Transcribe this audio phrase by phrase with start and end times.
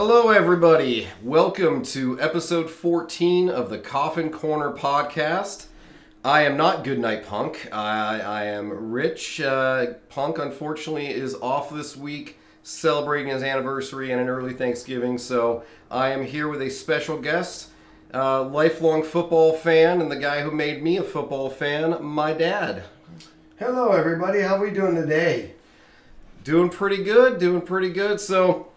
[0.00, 1.08] Hello, everybody.
[1.24, 5.66] Welcome to episode 14 of the Coffin Corner podcast.
[6.24, 7.68] I am not Goodnight Punk.
[7.72, 9.40] I, I am Rich.
[9.40, 15.64] Uh, Punk, unfortunately, is off this week celebrating his anniversary and an early Thanksgiving, so
[15.90, 17.70] I am here with a special guest,
[18.14, 22.84] uh, lifelong football fan, and the guy who made me a football fan, my dad.
[23.58, 24.42] Hello, everybody.
[24.42, 25.54] How are we doing today?
[26.44, 28.20] Doing pretty good, doing pretty good.
[28.20, 28.67] So,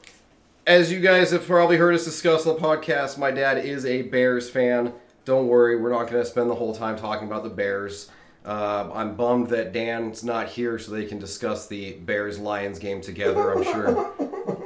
[0.67, 4.03] as you guys have probably heard us discuss on the podcast, my dad is a
[4.03, 4.93] Bears fan.
[5.25, 8.09] Don't worry, we're not going to spend the whole time talking about the Bears.
[8.45, 13.01] Uh, I'm bummed that Dan's not here so they can discuss the Bears Lions game
[13.01, 13.53] together.
[13.53, 14.13] I'm sure.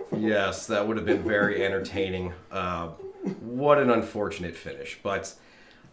[0.18, 2.34] yes, that would have been very entertaining.
[2.52, 2.88] Uh,
[3.42, 4.98] what an unfortunate finish.
[5.04, 5.34] But,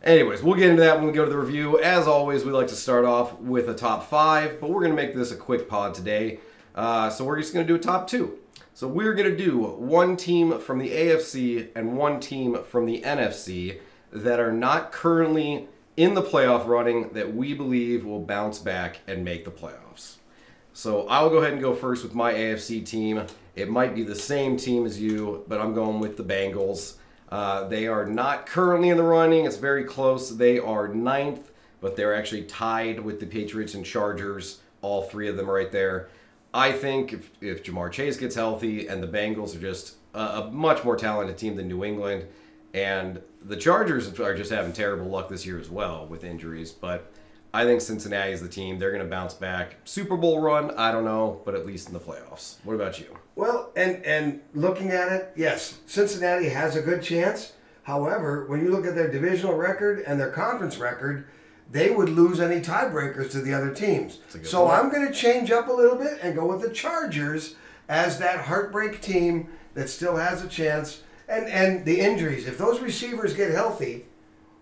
[0.03, 1.81] anyways, we'll get into that when we go to the review.
[1.81, 5.03] As always, we like to start off with a top five, but we're going to
[5.03, 6.39] make this a quick pod today.
[6.75, 8.39] Uh, so we're just going to do a top two.
[8.75, 13.03] So we're going to do one team from the AFC and one team from the
[13.03, 19.01] NFC that are not currently in the playoff running that we believe will bounce back
[19.06, 20.17] and make the playoffs.
[20.73, 23.27] So I'll go ahead and go first with my AFC team.
[23.55, 26.95] It might be the same team as you, but I'm going with the Bengals.
[27.29, 29.45] Uh, they are not currently in the running.
[29.45, 30.31] It's very close.
[30.31, 31.51] They are ninth,
[31.83, 34.61] but they're actually tied with the Patriots and Chargers.
[34.81, 36.09] All three of them right there.
[36.55, 40.50] I think if, if Ja'Marr Chase gets healthy and the Bengals are just a, a
[40.50, 42.27] much more talented team than New England,
[42.75, 47.11] and the Chargers are just having terrible luck this year as well with injuries, but
[47.55, 48.78] I think Cincinnati is the team.
[48.78, 49.77] They're going to bounce back.
[49.85, 52.57] Super Bowl run, I don't know, but at least in the playoffs.
[52.64, 53.18] What about you?
[53.36, 57.52] Well, and and looking at it, yes, Cincinnati has a good chance.
[57.83, 61.27] However, when you look at their divisional record and their conference record,
[61.73, 64.19] they would lose any tiebreakers to the other teams.
[64.45, 64.79] So point.
[64.79, 67.57] I'm going to change up a little bit and go with the Chargers
[67.89, 71.03] as that heartbreak team that still has a chance.
[71.29, 74.05] And and the injuries, if those receivers get healthy,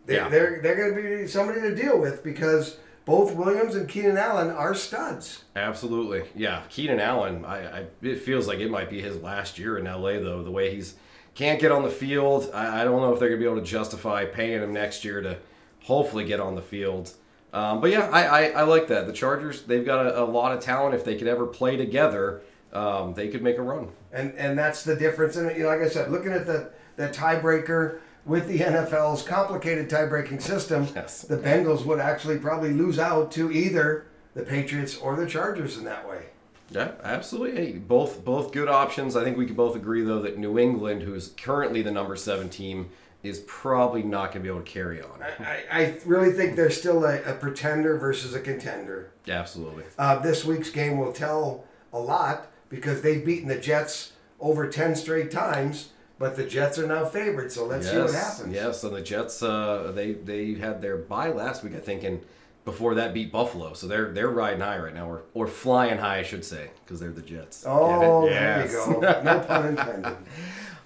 [0.06, 0.28] they're Yeah.
[0.28, 4.50] they're, they're going to be somebody to deal with because both Williams and Keenan Allen
[4.50, 5.42] are studs.
[5.56, 6.62] Absolutely, yeah.
[6.69, 10.21] Keenan Allen, I, I it feels like it might be his last year in LA
[10.21, 10.44] though.
[10.44, 10.94] The way he's
[11.34, 13.65] can't get on the field, I, I don't know if they're gonna be able to
[13.66, 15.38] justify paying him next year to
[15.84, 17.12] hopefully get on the field.
[17.52, 19.06] Um, but yeah, I, I, I like that.
[19.06, 20.94] The Chargers, they've got a, a lot of talent.
[20.94, 22.42] If they could ever play together,
[22.72, 23.88] um, they could make a run.
[24.12, 25.36] And and that's the difference.
[25.36, 29.88] And you know, like I said, looking at the the tiebreaker with the NFL's complicated
[29.88, 31.22] tie-breaking system, Yes.
[31.22, 34.04] the Bengals would actually probably lose out to either
[34.34, 36.26] the Patriots or the Chargers in that way.
[36.70, 37.56] Yeah, absolutely.
[37.66, 39.16] Hey, both both good options.
[39.16, 42.48] I think we can both agree though that New England, who's currently the number seven
[42.48, 42.91] team,
[43.22, 45.22] is probably not going to be able to carry on.
[45.41, 49.10] I, I really think they're still a, a pretender versus a contender.
[49.28, 49.84] Absolutely.
[49.98, 54.97] Uh, this week's game will tell a lot because they've beaten the Jets over 10
[54.97, 58.54] straight times, but the Jets are now favored, so let's see what happens.
[58.54, 62.20] Yes, and the Jets, uh, they they had their bye last week, I think, and
[62.64, 66.19] before that beat Buffalo, so they're they're riding high right now, or or flying high,
[66.19, 67.64] I should say, because they're the Jets.
[67.66, 68.30] Oh, it?
[68.30, 68.72] there Yes.
[68.72, 69.00] you go.
[69.22, 70.16] No pun intended.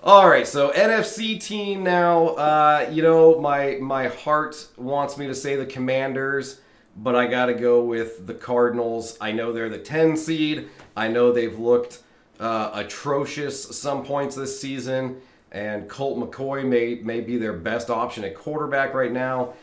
[0.06, 2.26] All right, so NFC team now.
[2.34, 6.60] Uh, you know, my my heart wants me to say the Commanders,
[6.94, 9.16] but I got to go with the Cardinals.
[9.19, 10.69] I know they're the 10 seed.
[10.94, 12.00] I know they've looked
[12.38, 18.25] uh, atrocious some points this season, and Colt McCoy may may be their best option
[18.25, 19.54] at quarterback right now.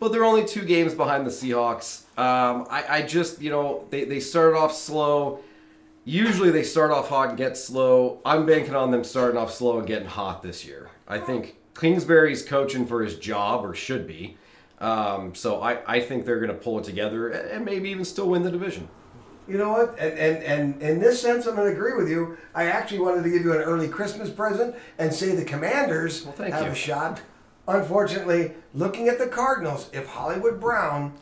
[0.00, 2.02] But they're only two games behind the Seahawks.
[2.18, 5.40] Um, I, I just, you know, they, they started off slow.
[6.08, 8.22] Usually they start off hot and get slow.
[8.24, 10.88] I'm banking on them starting off slow and getting hot this year.
[11.06, 14.38] I think Kingsbury's coaching for his job, or should be.
[14.78, 18.30] Um, so I, I think they're going to pull it together and maybe even still
[18.30, 18.88] win the division.
[19.46, 19.98] You know what?
[19.98, 22.38] And, and, and in this sense, I'm going to agree with you.
[22.54, 26.50] I actually wanted to give you an early Christmas present and say the Commanders Well,
[26.50, 26.72] have you.
[26.72, 27.20] a shot.
[27.66, 31.12] Unfortunately, looking at the Cardinals, if Hollywood Brown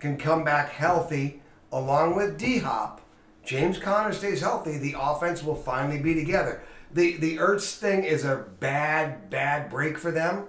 [0.00, 3.01] can come back healthy along with D Hop,
[3.44, 6.62] James Conner stays healthy, the offense will finally be together.
[6.92, 10.46] The the Ertz thing is a bad, bad break for them.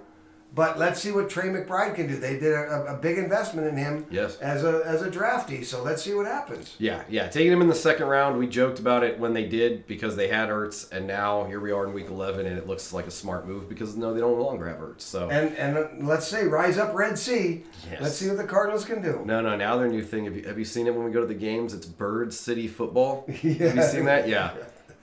[0.54, 2.16] But let's see what Trey McBride can do.
[2.16, 4.36] They did a, a big investment in him Yes.
[4.38, 6.76] as a as a draftee, so let's see what happens.
[6.78, 7.26] Yeah, yeah.
[7.28, 10.28] Taking him in the second round, we joked about it when they did because they
[10.28, 13.10] had Ertz, and now here we are in week 11, and it looks like a
[13.10, 15.00] smart move because no, they don't no longer have Ertz.
[15.00, 17.64] So And and uh, let's say rise up Red Sea.
[17.90, 18.00] Yes.
[18.00, 19.22] Let's see what the Cardinals can do.
[19.24, 19.56] No, no.
[19.56, 20.24] Now their new thing.
[20.26, 21.74] Have you, have you seen it when we go to the games?
[21.74, 23.24] It's Bird City football.
[23.28, 24.28] Have you seen that?
[24.28, 24.52] Yeah.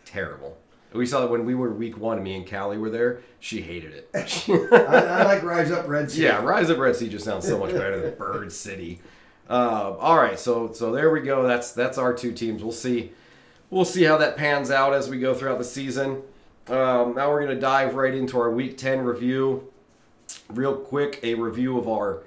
[0.06, 0.58] Terrible.
[0.94, 2.22] We saw that when we were week one.
[2.22, 3.22] Me and Callie were there.
[3.40, 4.10] She hated it.
[4.72, 6.24] I, I like rise up Red Sea.
[6.24, 9.00] yeah, Rise Up Red Sea just sounds so much better than Bird City.
[9.50, 11.48] Uh, all right, so so there we go.
[11.48, 12.62] That's that's our two teams.
[12.64, 13.12] We'll see.
[13.70, 16.24] We'll see how that pans out as we go throughout the season.
[16.68, 19.72] Um, now we're going to dive right into our Week 10 review.
[20.50, 22.24] Real quick, a review of our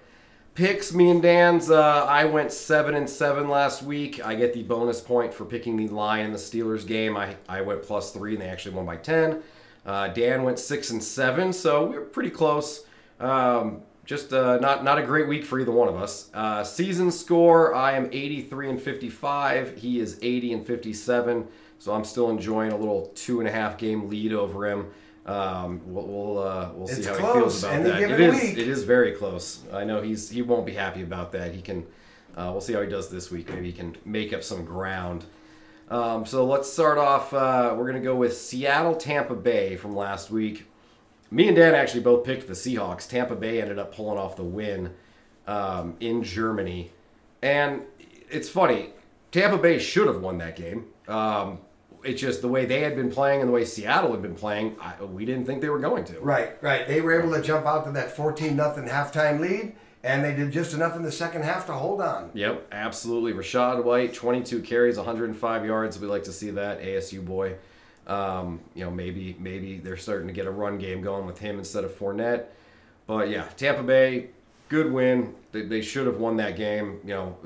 [0.55, 0.93] picks.
[0.93, 1.71] Me and Dan's.
[1.71, 4.25] Uh, I went seven and seven last week.
[4.25, 7.17] I get the bonus point for picking the line in the Steelers game.
[7.17, 9.43] I I went plus three, and they actually won by ten.
[9.85, 12.87] Uh, Dan went six and seven, so we are pretty close.
[13.21, 16.31] Um, just uh, not not a great week for either one of us.
[16.33, 19.77] Uh, season score: I am 83 and 55.
[19.79, 21.49] He is 80 and 57.
[21.79, 24.91] So I'm still enjoying a little two and a half game lead over him.
[25.27, 28.11] Um, we'll we'll, uh, we'll see It's how close, he feels about any that.
[28.11, 28.59] It is week.
[28.59, 29.63] it is very close.
[29.73, 31.55] I know he's he won't be happy about that.
[31.55, 31.87] He can.
[32.37, 33.49] Uh, we'll see how he does this week.
[33.49, 35.25] Maybe he can make up some ground.
[35.89, 37.33] Um, so let's start off.
[37.33, 40.67] Uh, we're gonna go with Seattle Tampa Bay from last week.
[41.31, 43.09] Me and Dan actually both picked the Seahawks.
[43.09, 44.95] Tampa Bay ended up pulling off the win
[45.47, 46.91] um, in Germany,
[47.43, 47.83] and
[48.31, 48.91] it's funny.
[49.33, 50.87] Tampa Bay should have won that game.
[51.09, 51.59] Um,
[52.05, 54.77] it's just the way they had been playing and the way Seattle had been playing.
[54.81, 56.21] I, we didn't think they were going to.
[56.21, 56.87] Right, right.
[56.87, 60.53] They were able to jump out to that 14 nothing halftime lead, and they did
[60.53, 62.31] just enough in the second half to hold on.
[62.35, 63.33] Yep, absolutely.
[63.33, 65.99] Rachaad White, 22 carries, 105 yards.
[65.99, 67.57] We like to see that ASU boy.
[68.07, 71.59] Um, you know, maybe maybe they're starting to get a run game going with him
[71.59, 72.47] instead of Fournette.
[73.07, 74.29] But yeah, Tampa Bay,
[74.69, 75.35] good win.
[75.53, 77.01] They, they should have won that game.
[77.03, 77.37] You know,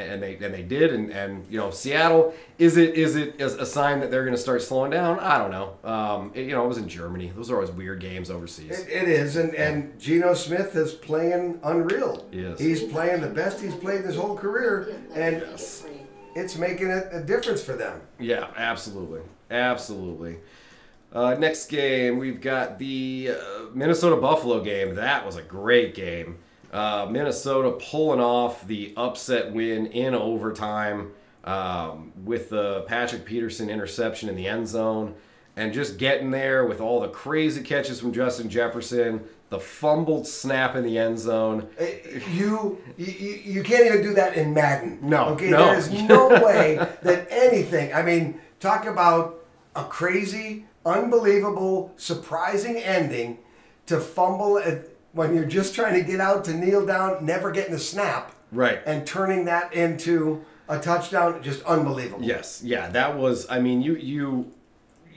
[0.00, 0.92] and they and they did.
[0.92, 4.40] And, and you know, Seattle is it is it a sign that they're going to
[4.40, 5.18] start slowing down?
[5.20, 5.76] I don't know.
[5.84, 7.32] Um, it- you know, it was in Germany.
[7.36, 8.80] Those are always weird games overseas.
[8.80, 12.26] It, it is, and, and Geno Smith is playing unreal.
[12.32, 12.54] He.
[12.58, 15.42] He's playing the best he's played his whole career, and
[16.34, 18.00] it's making a, a difference for them.
[18.18, 20.38] Yeah, absolutely, absolutely.
[21.12, 24.94] Uh, next game, we've got the uh, Minnesota Buffalo game.
[24.94, 26.38] That was a great game.
[26.72, 31.12] Uh, Minnesota pulling off the upset win in overtime
[31.44, 35.14] um, with the Patrick Peterson interception in the end zone,
[35.56, 40.76] and just getting there with all the crazy catches from Justin Jefferson, the fumbled snap
[40.76, 41.68] in the end zone.
[41.80, 41.84] Uh,
[42.30, 43.06] You, you
[43.44, 44.98] you can't even do that in Madden.
[45.02, 45.64] No, Okay, no.
[45.68, 47.94] there is no way that anything.
[47.94, 49.42] I mean, talk about
[49.74, 53.38] a crazy, unbelievable, surprising ending
[53.86, 57.74] to fumble at, when you're just trying to get out to kneel down, never getting
[57.74, 58.80] a snap, Right.
[58.86, 61.42] and turning that into a touchdown.
[61.42, 62.22] Just unbelievable.
[62.24, 63.46] Yes, yeah, that was.
[63.50, 64.52] I mean, you you.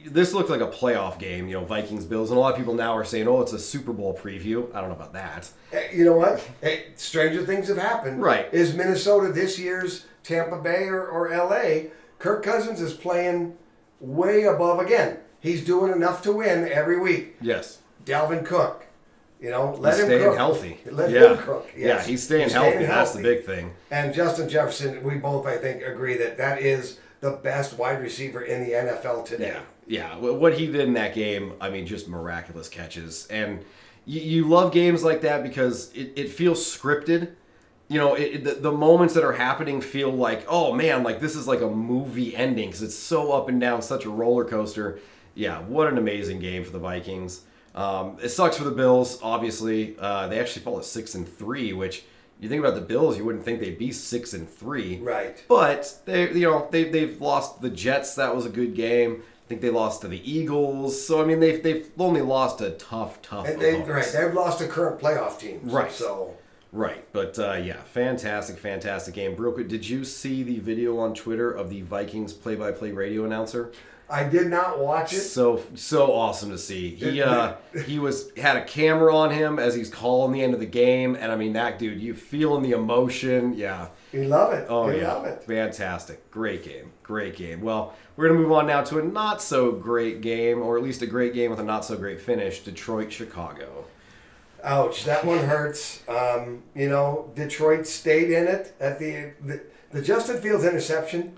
[0.03, 2.73] This looked like a playoff game, you know, Vikings Bills, and a lot of people
[2.73, 5.49] now are saying, "Oh, it's a Super Bowl preview." I don't know about that.
[5.69, 6.41] Hey, You know what?
[6.61, 8.19] Hey, stranger things have happened.
[8.21, 8.51] Right.
[8.51, 11.89] Is Minnesota this year's Tampa Bay or, or LA?
[12.17, 13.55] Kirk Cousins is playing
[13.99, 15.17] way above again.
[15.39, 17.35] He's doing enough to win every week.
[17.39, 18.85] Yes, Dalvin Cook,
[19.41, 20.37] you know, let he's him staying cook.
[20.37, 20.77] healthy.
[20.89, 21.29] Let yeah.
[21.33, 21.67] him cook.
[21.75, 22.05] Yes.
[22.05, 22.71] Yeah, he's staying He's healthy.
[22.73, 23.73] staying That's the big thing.
[23.89, 28.41] And Justin Jefferson, we both, I think, agree that that is the best wide receiver
[28.41, 29.47] in the NFL today.
[29.87, 30.17] Yeah, yeah.
[30.17, 33.65] What he did in that game, I mean, just miraculous catches, and
[34.05, 37.31] you, you love games like that because it, it feels scripted.
[37.87, 41.19] You know, it, it- the, the moments that are happening feel like, oh man, like
[41.19, 44.45] this is like a movie ending because it's so up and down, such a roller
[44.45, 44.99] coaster.
[45.35, 47.41] Yeah, what an amazing game for the Vikings.
[47.73, 49.95] Um, it sucks for the Bills, obviously.
[49.97, 52.03] Uh, they actually fall at six and three, which
[52.39, 54.97] you think about the Bills, you wouldn't think they'd be six and three.
[54.97, 55.43] Right.
[55.47, 58.15] But they, you know, they they've lost the Jets.
[58.15, 59.23] That was a good game.
[59.45, 61.05] I think they lost to the Eagles.
[61.05, 63.47] So I mean, they've they've only lost to tough, tough.
[63.47, 64.11] And they, right.
[64.11, 65.61] They've lost a current playoff team.
[65.63, 65.91] Right.
[65.91, 66.35] So
[66.73, 69.35] Right, but uh, yeah, fantastic, fantastic game.
[69.35, 73.73] Real quick, did you see the video on Twitter of the Vikings play-by-play radio announcer?
[74.11, 75.21] I did not watch it.
[75.21, 76.95] So so awesome to see.
[76.95, 77.53] He uh,
[77.85, 81.15] he was had a camera on him as he's calling the end of the game,
[81.15, 83.87] and I mean that dude, you feeling the emotion, yeah.
[84.11, 84.67] You love it.
[84.69, 85.43] Oh you yeah, love it.
[85.43, 87.61] fantastic, great game, great game.
[87.61, 91.01] Well, we're gonna move on now to a not so great game, or at least
[91.01, 92.59] a great game with a not so great finish.
[92.59, 93.85] Detroit, Chicago.
[94.63, 96.03] Ouch, that one hurts.
[96.09, 101.37] Um, you know, Detroit stayed in it at the the, the Justin Fields interception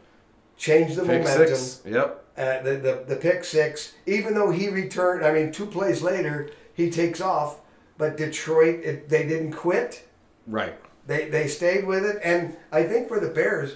[0.58, 1.56] changed the Pick momentum.
[1.56, 1.82] six.
[1.86, 2.20] Yep.
[2.36, 6.50] Uh, the, the the pick six, even though he returned, I mean, two plays later
[6.74, 7.60] he takes off,
[7.96, 10.08] but Detroit it, they didn't quit.
[10.48, 10.74] Right.
[11.06, 13.76] They they stayed with it, and I think for the Bears,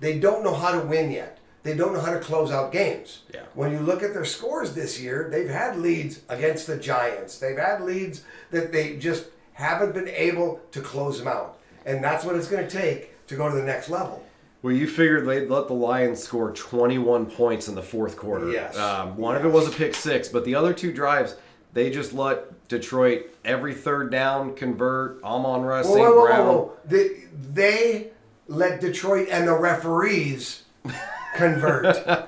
[0.00, 1.38] they don't know how to win yet.
[1.62, 3.22] They don't know how to close out games.
[3.32, 3.42] Yeah.
[3.54, 7.38] When you look at their scores this year, they've had leads against the Giants.
[7.38, 12.24] They've had leads that they just haven't been able to close them out, and that's
[12.24, 14.24] what it's going to take to go to the next level.
[14.62, 18.50] Well, you figured they'd let the Lions score 21 points in the fourth quarter.
[18.50, 18.76] Yes.
[18.78, 21.34] Um, one of it was a pick six, but the other two drives,
[21.72, 25.20] they just let Detroit every third down convert.
[25.24, 26.06] Amon Russ, Whoa, St.
[26.06, 26.46] whoa, whoa, Brown.
[26.46, 26.72] whoa.
[26.84, 27.08] They,
[27.52, 28.10] they
[28.46, 30.62] let Detroit and the referees
[31.34, 31.86] convert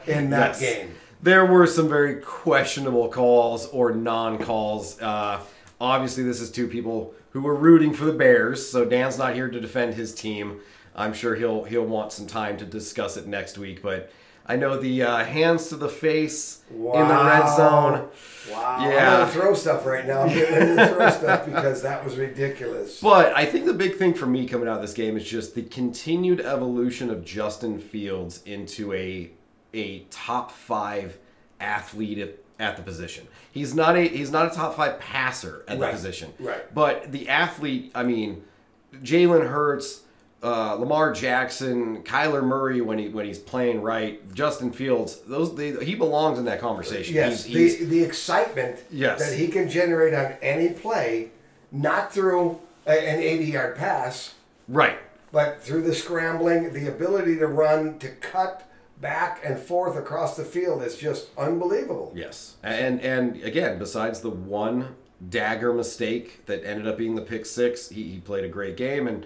[0.08, 0.60] in that Yes.
[0.60, 0.94] game.
[1.22, 5.00] there were some very questionable calls or non-calls.
[5.00, 5.40] Uh,
[5.80, 9.48] obviously, this is two people who were rooting for the Bears, so Dan's not here
[9.48, 10.60] to defend his team.
[10.94, 14.10] I'm sure he'll he'll want some time to discuss it next week, but
[14.46, 18.08] I know the uh, hands to the face in the red zone.
[18.50, 18.78] Wow.
[18.88, 19.14] Yeah.
[19.14, 20.20] I'm gonna throw stuff right now.
[20.22, 23.00] I'm getting ready to throw stuff because that was ridiculous.
[23.00, 25.54] But I think the big thing for me coming out of this game is just
[25.54, 29.30] the continued evolution of Justin Fields into a
[29.72, 31.18] a top five
[31.58, 33.26] athlete at, at the position.
[33.50, 36.34] He's not a he's not a top five passer at the position.
[36.38, 36.72] right.
[36.74, 38.44] But the athlete, I mean,
[38.96, 40.02] Jalen Hurts,
[40.44, 45.82] uh, Lamar Jackson, Kyler Murray when he when he's playing right, Justin Fields, those they,
[45.84, 47.14] he belongs in that conversation.
[47.14, 49.18] Yes, He's- he's- the the excitement Yes.
[49.28, 51.30] that he can generate on any play,
[51.72, 54.34] not through a, an 80 yard pass,
[54.68, 54.98] right.
[55.32, 58.68] but through the scrambling, the ability to run, to cut
[59.00, 62.12] back and forth across the field is just unbelievable.
[62.14, 64.96] Yes, and and again, besides the one
[65.26, 69.06] dagger mistake that ended up being the pick six, he, he played a great game.
[69.08, 69.24] And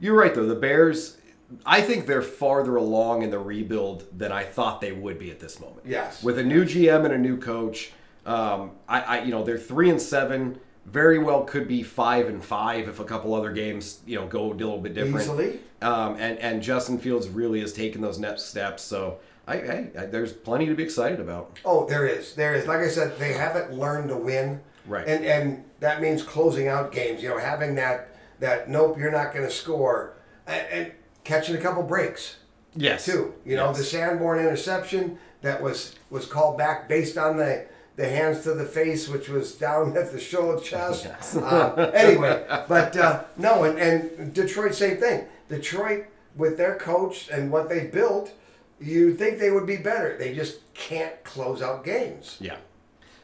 [0.00, 1.18] you're right though, the Bears.
[1.66, 5.40] I think they're farther along in the rebuild than I thought they would be at
[5.40, 5.80] this moment.
[5.84, 6.22] Yes.
[6.22, 7.90] with a new GM and a new coach,
[8.24, 10.60] um, I, I you know they're three and seven.
[10.86, 14.52] Very well could be five and five if a couple other games you know go
[14.52, 15.22] a little bit different.
[15.22, 15.60] Easily.
[15.82, 18.82] Um, and and Justin Fields really has taken those next steps.
[18.82, 21.58] So I, I, I there's plenty to be excited about.
[21.64, 22.34] Oh, there is.
[22.34, 22.66] There is.
[22.66, 24.60] Like I said, they haven't learned to win.
[24.86, 25.06] Right.
[25.06, 27.22] And and that means closing out games.
[27.22, 28.09] You know, having that
[28.40, 30.14] that nope, you're not going to score,
[30.46, 30.92] and, and
[31.24, 32.36] catching a couple breaks
[32.74, 33.04] Yes.
[33.04, 33.34] too.
[33.44, 33.78] You know, Yes.
[33.78, 37.66] the Sanborn interception that was was called back based on the
[37.96, 41.04] the hands to the face, which was down at the shoulder chest.
[41.08, 41.36] Yes.
[41.36, 45.26] Uh, anyway, but uh, no, and, and Detroit, same thing.
[45.48, 46.06] Detroit,
[46.36, 48.32] with their coach and what they built,
[48.80, 50.16] you think they would be better.
[50.16, 52.36] They just can't close out games.
[52.40, 52.56] Yeah.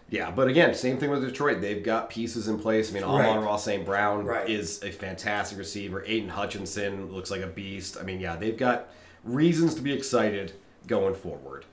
[0.09, 1.61] Yeah, but again, same thing with Detroit.
[1.61, 2.91] They've got pieces in place.
[2.91, 3.45] I mean, Amon Right.
[3.45, 3.85] Ross St.
[3.85, 4.49] Brown Right.
[4.49, 6.05] is a fantastic receiver.
[6.07, 7.97] Aiden Hutchinson looks like a beast.
[8.01, 8.89] I mean, yeah, they've got
[9.25, 10.53] reasons to be excited
[10.87, 11.65] going forward.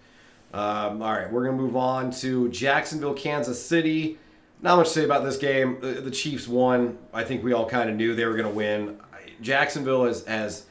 [0.52, 4.18] Um, all right, we're going to move on to Jacksonville, Kansas City.
[4.62, 5.78] Not much to say about this game.
[5.82, 6.98] The, the Chiefs won.
[7.13, 8.98] I think we all kind of knew they were going to win.
[9.42, 10.66] Jacksonville has, has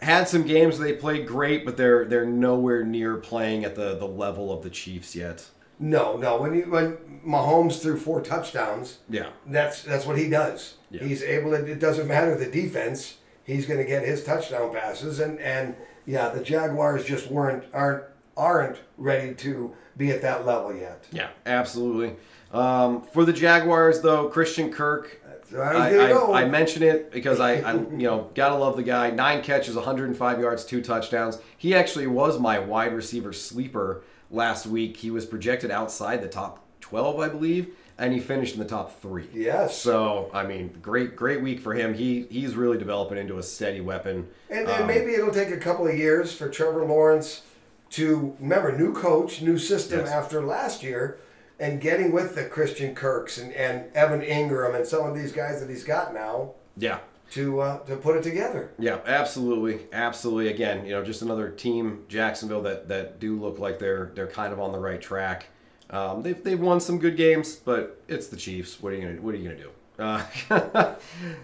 [0.00, 3.96] had some games where they played great, but they're they're nowhere near playing at the,
[3.96, 5.48] the level of the Chiefs yet.
[5.84, 6.38] No, no.
[6.40, 9.28] When you when Mahomes threw four touchdowns, Yeah.
[9.46, 10.76] that's that's what he does.
[10.90, 11.04] Yeah.
[11.04, 11.56] He's able to.
[11.70, 13.18] It doesn't matter the defense.
[13.44, 15.74] He's going to get his touchdown passes, and and
[16.06, 21.04] yeah, the Jaguars just weren't aren't aren't ready to be at that level yet.
[21.12, 22.16] Yeah, absolutely.
[22.50, 25.20] Um, for the Jaguars, though, Christian Kirk,
[25.54, 26.32] I I, gonna I, go.
[26.32, 29.10] I mention it because I, I, you know, gotta love the guy.
[29.10, 31.38] Nine catches, 105 yards, two touchdowns.
[31.58, 34.02] He actually was my wide receiver sleeper
[34.34, 34.96] last week.
[34.98, 39.00] He was projected outside the top 12, I believe, and he finished in the top
[39.00, 39.28] three.
[39.32, 39.78] Yes.
[39.78, 41.94] So I mean, great, great week for him.
[41.94, 44.28] He he's really developing into a steady weapon.
[44.50, 47.42] And then Um, maybe it'll take a couple of years for Trevor Lawrence
[47.90, 50.08] to remember new coach, new system Yes.
[50.10, 51.18] after last year,
[51.60, 55.60] and getting with the Christian Kirks and, and Evan Engram and some of these guys
[55.60, 56.98] that he's got now Yeah.
[57.32, 58.72] To uh, to put it together.
[58.78, 60.48] Yeah, absolutely, absolutely.
[60.48, 64.52] Again, you know, just another team, Jacksonville, that that do look like they're they're kind
[64.52, 65.48] of on the right track.
[65.90, 68.80] Um, they've they've won some good games, but it's the Chiefs.
[68.82, 69.70] What are you gonna What are you gonna do?
[69.98, 70.96] Uh,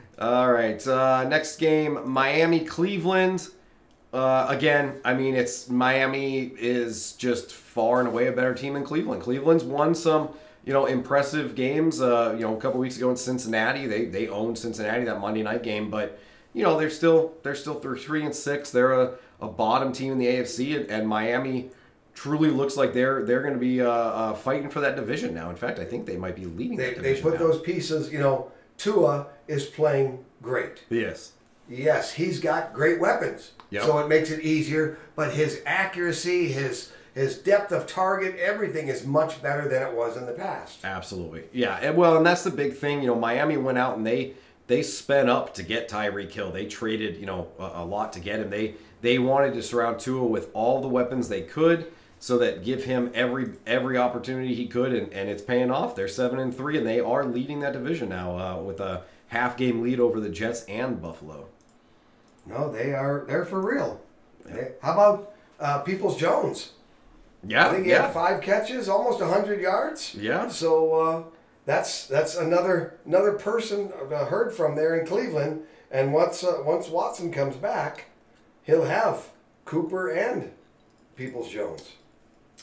[0.18, 3.48] all right, uh, next game, Miami Cleveland.
[4.12, 8.84] Uh, again, I mean, it's Miami is just far and away a better team than
[8.84, 9.22] Cleveland.
[9.22, 10.30] Cleveland's won some,
[10.64, 12.00] you know, impressive games.
[12.00, 15.42] Uh, you know, a couple weeks ago in Cincinnati, they they owned Cincinnati that Monday
[15.42, 16.18] night game, but
[16.52, 18.70] you know they're still they're still they're three and six.
[18.70, 21.70] They're a, a bottom team in the AFC, and, and Miami
[22.14, 25.50] truly looks like they're they're going to be uh, uh, fighting for that division now.
[25.50, 26.76] In fact, I think they might be leading.
[26.76, 27.40] They, they put now.
[27.40, 30.84] those pieces, you know, Tua is playing great.
[30.90, 31.32] yes.
[31.68, 33.52] Yes, he's got great weapons.
[33.70, 33.84] Yep.
[33.84, 39.04] So it makes it easier, but his accuracy, his his depth of target, everything is
[39.06, 40.84] much better than it was in the past.
[40.84, 41.78] Absolutely, yeah.
[41.82, 43.00] And well, and that's the big thing.
[43.02, 44.34] You know, Miami went out and they
[44.66, 46.52] they sped up to get Tyreek Hill.
[46.52, 48.50] They traded, you know, a, a lot to get him.
[48.50, 52.84] They they wanted to surround Tua with all the weapons they could, so that give
[52.84, 55.96] him every every opportunity he could, and, and it's paying off.
[55.96, 59.56] They're seven and three, and they are leading that division now uh, with a half
[59.56, 61.46] game lead over the Jets and Buffalo.
[62.46, 64.00] No, they are they're for real.
[64.44, 66.72] They- how about uh, Peoples Jones?
[67.46, 70.14] Yeah, I think he yeah, had five catches, almost hundred yards.
[70.14, 70.48] Yeah.
[70.48, 71.22] So uh,
[71.64, 75.62] that's that's another another person uh, heard from there in Cleveland.
[75.90, 78.06] And once uh, once Watson comes back,
[78.62, 79.30] he'll have
[79.64, 80.52] Cooper and
[81.16, 81.92] Peoples Jones.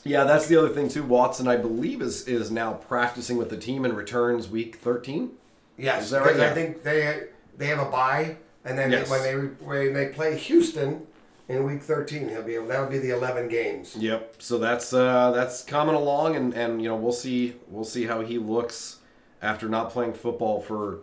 [0.03, 1.03] Yeah, that's the other thing too.
[1.03, 5.31] Watson, I believe, is is now practicing with the team and returns week thirteen.
[5.77, 6.27] Yes, Is that right?
[6.27, 6.53] because I Yeah.
[6.53, 7.24] think they
[7.57, 9.10] they have a bye, and then Yes.
[9.10, 9.34] when they
[9.65, 11.07] when they play Houston
[11.50, 12.68] in week thirteen, he'll be able.
[12.68, 13.96] That'll be the eleven games.
[13.96, 14.36] Yep.
[14.39, 18.22] So that's uh, that's coming along, and, and you know we'll see we'll see how
[18.22, 18.98] he looks
[19.42, 21.00] after not playing football for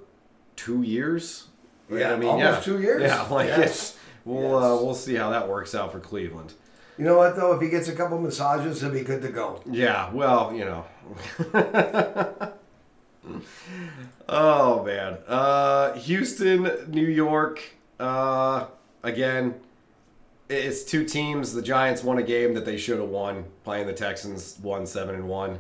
[0.57, 1.49] two years.
[1.91, 3.03] Yeah, i mean almost two years.
[3.03, 3.59] Yeah, like Yes.
[3.71, 6.55] it's we'll uh, we'll see how that works out for Cleveland.
[6.99, 7.53] You know what though?
[7.55, 9.61] If he gets a couple massages, he'll be good to go.
[9.71, 10.85] Yeah, well, you know.
[14.29, 17.61] oh man, uh, Houston, New York.
[17.99, 18.67] Uh,
[19.03, 19.55] again,
[20.49, 21.53] it's two teams.
[21.53, 23.45] The Giants won a game that they should have won.
[23.65, 25.59] Playing the Texans, won seven and one.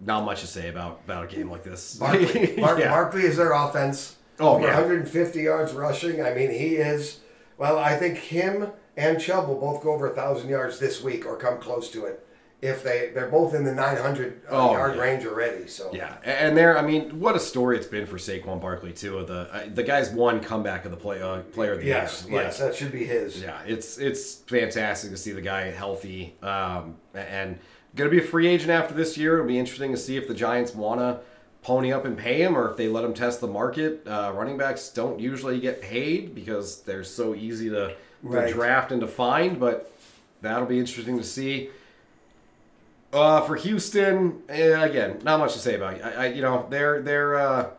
[0.00, 1.94] Not much to say about about a game like this.
[1.96, 2.90] Barkley, Bar- Yeah.
[2.90, 4.16] Barkley is their offense.
[4.40, 4.74] Oh, Over yeah.
[4.80, 6.20] 150 yards rushing.
[6.22, 7.20] I mean, he is.
[7.56, 11.24] Well, I think him and Chubb will both go over a thousand yards this week
[11.24, 12.23] or come close to it.
[12.64, 15.02] If they they're both in the 900 uh, Oh, yard yeah.
[15.02, 15.66] range already.
[15.68, 19.18] So Yeah, and there, I mean, what a story it's been for Saquon Barkley too.
[19.18, 22.24] Of the uh, the guy's one comeback of the play uh, player of the yes,
[22.26, 22.36] year.
[22.38, 23.42] Like, yes, that should be his.
[23.42, 27.58] Yeah, it's it's fantastic to see the guy healthy um, and
[27.94, 29.34] going to be a free agent after this year.
[29.34, 31.20] It'll be interesting to see if the Giants want to
[31.62, 34.06] pony up and pay him or if they let him test the market.
[34.06, 38.50] Uh, running backs don't usually get paid because they're so easy to, to Right.
[38.52, 39.92] draft and to find, but
[40.40, 41.68] that'll be interesting to see.
[43.14, 45.94] Uh, for Houston, eh, again, not much to say about.
[45.94, 46.02] it.
[46.02, 47.70] I, I you know, they're they're uh,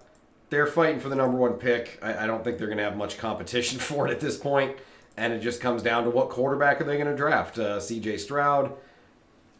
[0.49, 1.99] they're fighting for the number one pick.
[2.01, 4.77] I, I don't think they're going to have much competition for it at this point,
[5.17, 7.57] and it just comes down to what quarterback are they going to draft?
[7.59, 8.17] Uh, C.J.
[8.17, 8.71] Stroud,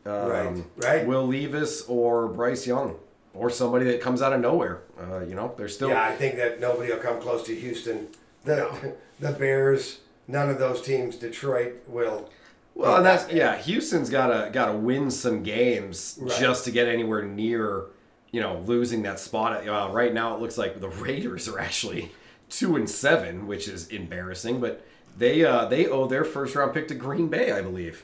[0.05, 1.05] um, Right, right.
[1.05, 2.95] Will Levis, or Bryce Young,
[3.33, 4.83] or somebody that comes out of nowhere.
[4.97, 8.07] Uh, you know, they're still Yeah, I think that nobody will come close to Houston.
[8.45, 11.17] The the Bears, none of those teams.
[11.17, 12.29] Detroit will.
[12.75, 13.55] Well, and that's yeah.
[13.55, 16.37] Houston's gotta gotta win some games Right.
[16.39, 17.85] just to get anywhere near,
[18.31, 19.65] you know, losing that spot.
[19.67, 22.11] Uh, right now, it looks like the Raiders are actually
[22.49, 24.59] two and seven, which is embarrassing.
[24.59, 24.85] But
[25.17, 28.03] they uh, they owe their first round pick to Green Bay, I believe.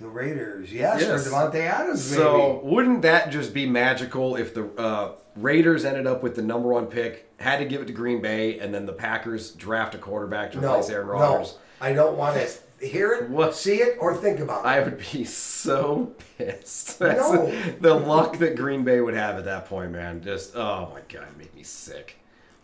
[0.00, 1.24] The Raiders, yes, Yes.
[1.28, 2.22] for Davante Adams, maybe.
[2.22, 6.70] So wouldn't that just be magical if the uh, Raiders ended up with the number
[6.70, 9.98] one pick, had to give it to Green Bay, and then the Packers draft a
[9.98, 11.52] quarterback to no, replace Aaron Rodgers?
[11.80, 12.48] no, I don't want to
[12.80, 13.54] hear it, What?
[13.54, 14.68] see it, or think about it.
[14.68, 16.98] I would be so pissed.
[16.98, 17.52] That's No.
[17.80, 20.22] the luck that Green Bay would have at that point, man.
[20.22, 22.16] Just oh my god, it'd make me sick.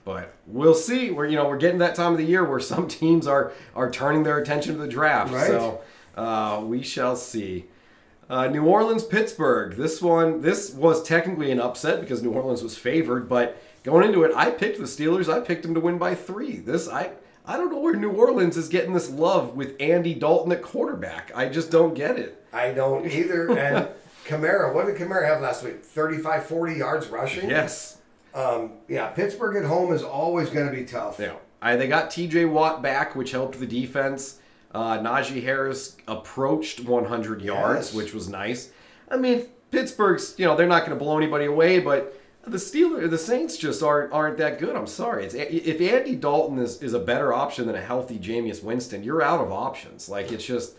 [0.05, 1.11] But we'll see.
[1.11, 3.91] We're you know we're getting that time of the year where some teams are are
[3.91, 5.33] turning their attention to the draft.
[5.33, 5.47] Right.
[5.47, 5.81] So
[6.17, 7.67] uh, we shall see.
[8.29, 9.77] Uh, New Orleans, Pittsburgh.
[9.77, 14.25] This one, this was technically an upset because New Orleans was favored, but going into
[14.25, 15.33] it, I picked the Steelers.
[15.33, 16.57] I picked them to win by three.
[16.57, 17.13] This, I,
[17.47, 21.31] I don't know where New Orleans is getting this love with Andy Dalton at quarterback.
[21.35, 22.45] I just don't get it.
[22.53, 23.51] I don't either.
[23.59, 23.89] And
[24.27, 25.85] Kamara, what did Kamara have last week?
[25.85, 27.49] 35, 40 yards rushing?
[27.49, 27.99] Yes.
[28.35, 31.19] Um, yeah, Pittsburgh at home is always going to be tough.
[31.21, 31.35] Yeah.
[31.63, 32.47] I, they got T.J.
[32.47, 34.41] Watt back, which helped the defense.
[34.75, 37.95] Uh, Najee Harris approached 100 yards, Yes.
[37.95, 38.71] which was nice.
[39.09, 42.16] I mean, Pittsburgh's, you know, they're not going to blow anybody away, but
[42.47, 44.77] the Steelers, the Saints just aren't aren't that good.
[44.77, 45.25] I'm sorry.
[45.25, 49.23] It's if Andy Dalton is, is a better option than a healthy Jameis Winston, you're
[49.23, 50.09] out of options.
[50.09, 50.75] Like it's just,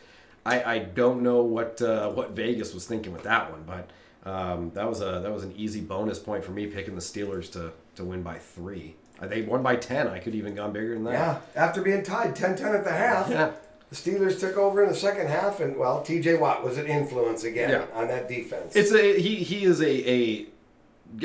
[0.45, 3.89] I, I don't know what uh, what Vegas was thinking with that one, but
[4.30, 7.51] um, that was a that was an easy bonus point for me picking the Steelers
[7.53, 8.95] to to win by three.
[9.21, 10.08] Uh, They won by ten.
[10.08, 11.12] I could even gone bigger than that.
[11.13, 13.51] Yeah, after being tied 10 10 at the half, Yeah.
[13.89, 17.43] the Steelers took over in the second half, and, well, TJ Watt was an influence
[17.43, 17.86] again Yeah.
[17.93, 18.75] on that defense.
[18.75, 20.45] It's a he he is a a,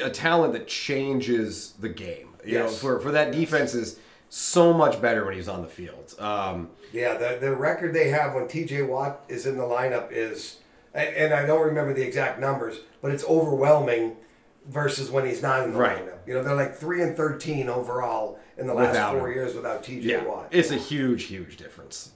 [0.02, 2.28] a talent that changes the game.
[2.44, 2.80] You know, Yes.
[2.80, 6.14] for for that defense is so much better when he's on the field.
[6.18, 10.56] Um, Yeah, the, the record they have when TJ Watt is in the lineup is,
[10.94, 14.16] and, I don't remember the exact numbers, but it's overwhelming
[14.68, 15.98] versus when he's not in the Right.
[16.06, 16.26] lineup.
[16.26, 19.34] You know, they're like 3 and 13 overall in the last Without four him.
[19.34, 20.48] years without TJ yeah, Watt.
[20.50, 22.10] it's a huge huge difference.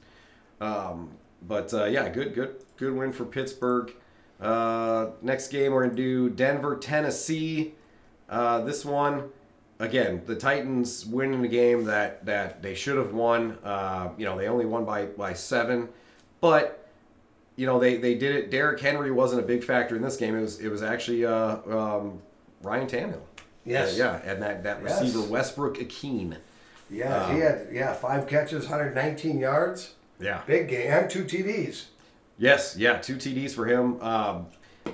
[0.61, 1.11] Um,
[1.43, 3.93] but uh, yeah, good good good win for Pittsburgh.
[4.41, 7.75] Uh, next game we're gonna do Denver Tennessee.
[8.29, 9.31] Uh, this one
[9.79, 13.59] again, the Titans winning a game that that they should have won.
[13.65, 15.89] Uh, you know, they only won by by seven,
[16.41, 16.89] but
[17.57, 18.51] you know they, they did it.
[18.51, 20.37] Derrick Henry wasn't a big factor in this game.
[20.37, 22.19] It was it was actually uh, um,
[22.63, 23.21] Ryan Tannehill.
[23.65, 23.95] Yes.
[23.95, 25.01] Uh, yeah, and that that Yes.
[25.01, 26.37] receiver Westbrook Akeen.
[26.91, 30.43] Yeah, he had yeah five catches, 119 yards, Yeah.
[30.47, 31.87] big game, and two TDs.
[32.39, 34.01] Yes, yeah, two TDs for him.
[34.03, 34.47] Um,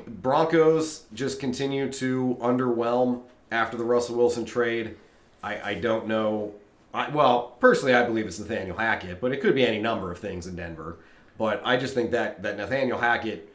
[0.07, 4.97] Broncos just continue to underwhelm after the Russell Wilson trade.
[5.43, 6.55] I, I don't know.
[6.95, 10.19] I, well, personally, I believe it's Nathaniel Hackett, but it could be any number of
[10.19, 10.99] things in Denver.
[11.37, 13.53] But I just think that that Nathaniel Hackett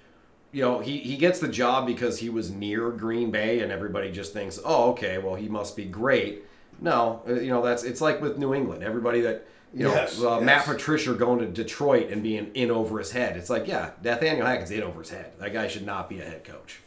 [0.52, 4.12] you know, he, he gets the job because he was near Green Bay, and everybody
[4.12, 6.44] just thinks, oh, okay, well, he must be great.
[6.80, 8.84] No, uh, you know, that's it's like with New England.
[8.84, 10.44] Everybody that you know, Yes, uh, yes.
[10.44, 13.38] Matt Patricia going to Detroit and being in over his head.
[13.38, 15.34] It's like, yeah, Nathaniel Hackett's in over his head.
[15.40, 16.80] That guy should not be a head coach.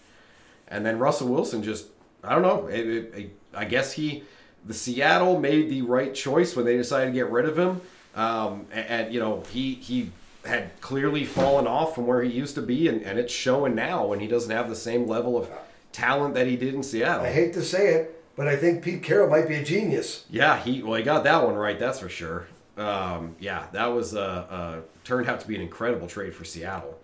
[0.68, 1.86] And then Russell Wilson just,
[2.24, 2.66] I don't know.
[2.68, 4.22] It, it, it- I guess he,
[4.64, 7.80] the Seattle made the right choice when they decided to get rid of him.
[8.14, 10.12] Um, and, and, you know, he he
[10.44, 14.06] had clearly fallen off from where he used to be, and, and it's showing now
[14.06, 15.50] when he doesn't have the same level of
[15.92, 17.26] talent that he did in Seattle.
[17.26, 20.24] I hate to say it, but I think Pete Carroll might be a genius.
[20.30, 21.78] Yeah, he well, he got that one right.
[21.78, 22.46] That's for sure.
[22.80, 26.98] Um, yeah, that was uh, uh, turned out to be an incredible trade for Seattle.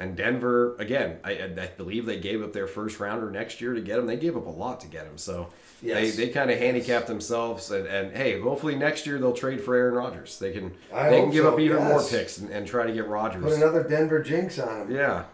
[0.00, 3.80] And Denver, again, I, I believe they gave up their first rounder next year to
[3.80, 4.06] get him.
[4.06, 5.48] They gave up a lot to get him, so
[5.80, 6.16] Yes.
[6.16, 7.70] they, they kind of handicapped themselves.
[7.70, 10.38] And, and hey, hopefully next year they'll trade for Aaron Rodgers.
[10.38, 12.92] They can I they can give so, up even more picks and, and try to
[12.92, 13.44] get Rodgers.
[13.44, 14.90] Put another Denver jinx on him.
[14.90, 15.24] Yeah,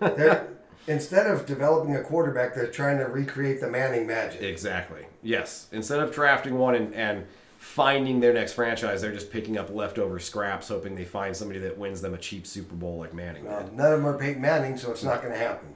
[0.86, 4.42] instead of developing a quarterback, they're trying to recreate the Manning magic.
[4.42, 5.06] exactly.
[5.22, 7.26] Yes, instead of drafting one and, and
[7.70, 11.78] finding their next franchise, they're just picking up leftover scraps, hoping they find somebody that
[11.78, 13.72] wins them a cheap Super Bowl like Manning did.
[13.72, 15.68] None of them are Peyton Manning, so it's not going to happen.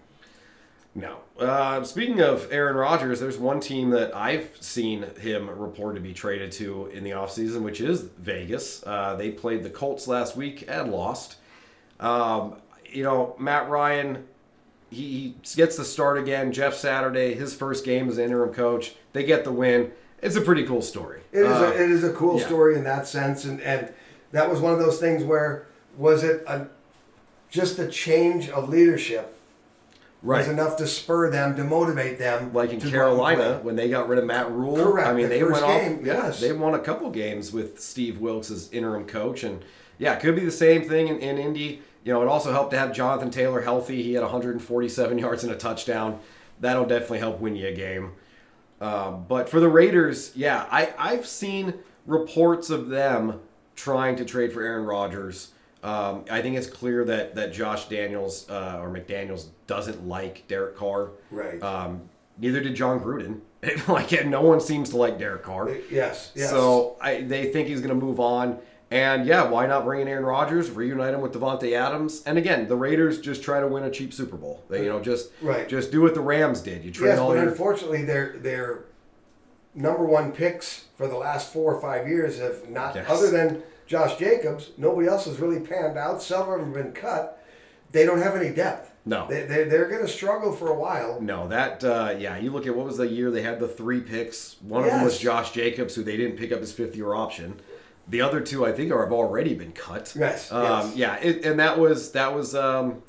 [0.96, 1.18] No.
[1.38, 6.12] Uh, speaking of Aaron Rodgers, there's one team that I've seen him report to be
[6.12, 8.82] traded to in the offseason, which is Vegas.
[8.84, 11.36] Uh, they played the Colts last week and lost.
[12.00, 12.56] Um,
[12.90, 14.26] you know, Matt Ryan,
[14.90, 16.52] he, he gets the start again.
[16.52, 18.94] Jeff Saturday, his first game as interim coach.
[19.12, 19.92] They get the win.
[20.24, 21.20] It's a pretty cool story.
[21.32, 22.46] It is, Uh, a, it is a cool yeah.
[22.46, 23.92] story in that sense, and, and
[24.32, 25.66] that was one of those things where
[25.98, 26.66] was it a,
[27.50, 29.36] just a change of leadership
[30.22, 30.38] right.
[30.38, 33.76] was enough to spur them to motivate them, like in to go and Carolina when
[33.76, 34.76] they got rid of Matt Rhule.
[34.76, 36.06] Correct, I mean, the they went game, off.
[36.06, 36.40] Yeah, yes.
[36.40, 39.62] they won a couple games with Steve Wilks as interim coach, and
[39.98, 41.82] yeah, it could be the same thing in, in Indy.
[42.02, 44.02] You know, it also helped to have Jonathan Taylor healthy.
[44.02, 46.18] He had 147 yards and a touchdown.
[46.60, 48.12] That'll definitely help win you a game.
[48.80, 51.74] Um, but for the Raiders, yeah, I, I've seen
[52.06, 53.40] reports of them
[53.76, 55.52] trying to trade for Aaron Rodgers.
[55.82, 60.76] Um, I think it's clear that that Josh Daniels uh, or McDaniels doesn't like Derek
[60.76, 61.10] Carr.
[61.30, 61.62] Right.
[61.62, 62.08] Um,
[62.38, 63.40] neither did Jon Gruden.
[63.88, 65.70] like no one seems to like Derek Carr.
[65.90, 66.50] yes, yes.
[66.50, 68.58] So I, they think he's going to move on.
[68.90, 72.22] And yeah, why not bring in Aaron Rodgers, reunite him with Davante Adams?
[72.26, 74.62] And again, the Raiders just try to win a cheap Super Bowl.
[74.68, 75.68] They, you know, just Right.
[75.68, 76.84] just do what the Rams did.
[76.84, 78.84] You trade yes, all but your unfortunately, their their
[79.74, 83.06] number one picks for the last four or five years have not, Yes.
[83.08, 86.22] other than Josh Jacobs, nobody else has really panned out.
[86.22, 87.42] Some of them have been cut.
[87.90, 88.92] They don't have any depth.
[89.06, 89.26] No.
[89.28, 91.20] they, they, they're going to struggle for a while.
[91.20, 92.38] No, that uh, yeah.
[92.38, 94.56] You look at what was the year they had the three picks.
[94.62, 97.60] One of them was Josh Jacobs, who they didn't pick up his fifth year option.
[98.08, 100.14] The other two, I think, are have already been cut.
[100.18, 100.96] Yes, Um, yes.
[100.96, 103.02] Yeah, it, and that was that was um,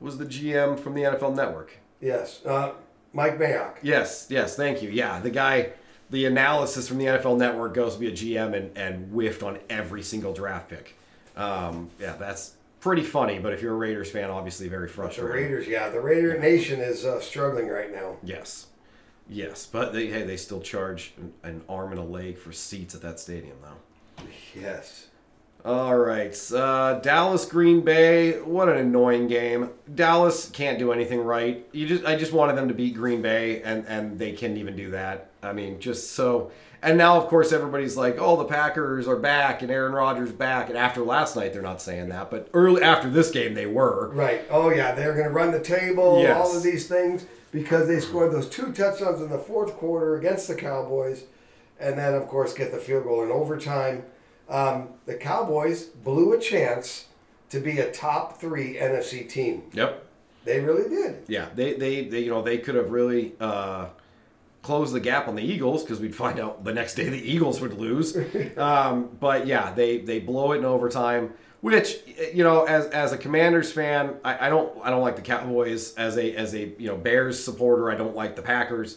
[0.00, 1.76] was the GM from the NFL Network.
[2.00, 2.72] Yes, uh,
[3.12, 3.76] Mike Mayock.
[3.82, 4.90] Yes, yes, thank you.
[4.90, 5.72] Yeah, the guy,
[6.10, 9.58] the analysis from the NFL Network goes to be a GM and, and whiffed on
[9.68, 10.96] every single draft pick.
[11.36, 15.24] Um, yeah, that's pretty funny, but if you're a Raiders fan, obviously very frustrated.
[15.24, 15.52] The frustrating.
[15.52, 18.16] Raiders, yeah, the Raider Nation is uh, struggling right now.
[18.24, 18.66] Yes,
[19.28, 21.12] yes, but they hey they still charge
[21.44, 23.76] an arm and a leg for seats at that stadium though.
[24.54, 25.06] Yes.
[25.62, 28.40] All right, uh, Dallas Green Bay.
[28.40, 29.68] What an annoying game.
[29.94, 31.66] Dallas can't do anything right.
[31.72, 34.74] You just I just wanted them to beat Green Bay, and and they couldn't even
[34.74, 35.30] do that.
[35.42, 36.50] I mean, just so.
[36.82, 40.70] And now, of course, everybody's like, "Oh, the Packers are back, and Aaron Rodgers back."
[40.70, 44.08] And after last night, they're not saying that, but early after this game, they were.
[44.14, 44.40] Right.
[44.48, 46.34] Oh, yeah, they're going to run the table, Yes.
[46.38, 50.48] all of these things, because they scored those two touchdowns in the fourth quarter against
[50.48, 51.24] the Cowboys,
[51.80, 54.04] and then, of course, get the field goal in overtime.
[54.48, 57.06] Um, the Cowboys blew a chance
[57.50, 59.62] to be a top three NFC team.
[59.72, 60.06] Yep.
[60.44, 61.24] They really did.
[61.28, 63.88] Yeah, they, they, they you know they could have really uh,
[64.62, 67.60] closed the gap on the Eagles because we'd find out the next day the Eagles
[67.60, 68.16] would lose.
[68.56, 71.34] um, but yeah, they they blow it in overtime.
[71.60, 71.98] Which
[72.32, 75.94] you know, as as a Commanders fan, I, I don't I don't like the Cowboys.
[75.94, 78.96] As a as a you know Bears supporter, I don't like the Packers.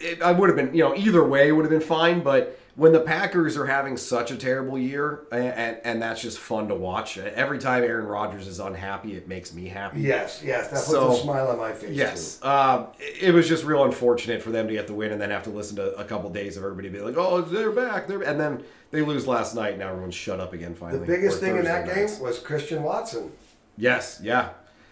[0.00, 2.92] It, I would have been you know either way would have been fine, but when
[2.92, 6.76] the Packers are having such a terrible year, and, and, and that's just fun to
[6.76, 7.18] watch.
[7.18, 10.00] Every time Aaron Rodgers is unhappy, it makes me happy.
[10.00, 10.66] Yes, yes.
[10.68, 11.90] That puts So- a smile on my face.
[11.96, 15.30] Yes, uh, it was just real unfortunate for them to get the win and then
[15.30, 18.22] have to listen to a couple days of everybody be like, "Oh, they're back," they're
[18.22, 19.70] and then they lose last night.
[19.70, 20.76] and Now everyone's shut up again.
[20.76, 23.32] Finally, The biggest thing in that game was Christian Watson.
[23.76, 24.50] Yes, yeah,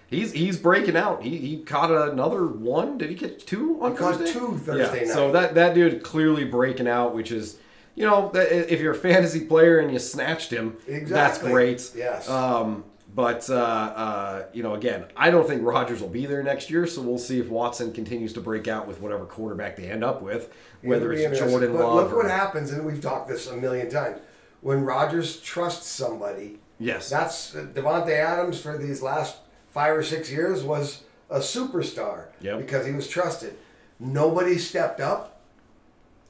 [0.09, 1.23] he's he's breaking out.
[1.23, 2.99] He he caught another one.
[2.99, 4.38] Did he catch two on He caught Thursday?
[4.38, 5.12] two Thursday yeah.
[5.12, 7.59] So that that dude clearly breaking out, which is.
[7.99, 11.92] You know, if you're a fantasy player and you snatched him, that's great.
[11.97, 12.29] Yes.
[12.29, 16.69] Um, But uh, uh, you know, again, I don't think Rodgers will be there next
[16.69, 20.05] year, so we'll see if Watson continues to break out with whatever quarterback they end
[20.05, 21.40] up with, whether It'll it's.
[21.40, 21.95] Jordan Love.
[21.95, 24.19] Look or- what happens, and we've talked this a million times.
[24.61, 27.09] When Rodgers trusts somebody, Yes.
[27.09, 29.37] that's Davante Adams for these last
[29.76, 32.58] five or six years was a superstar Yep.
[32.60, 33.54] because he was trusted.
[34.00, 35.40] Nobody stepped up,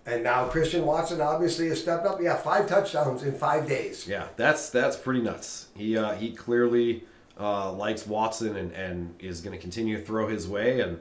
[0.05, 2.21] and now Christian Watson obviously has stepped up.
[2.21, 4.07] Yeah, five touchdowns in five days.
[4.09, 5.69] Yeah, that's that's pretty nuts.
[5.77, 7.05] He uh, he clearly
[7.39, 10.81] uh, likes Watson and, and is going to continue to throw his way.
[10.81, 10.99] And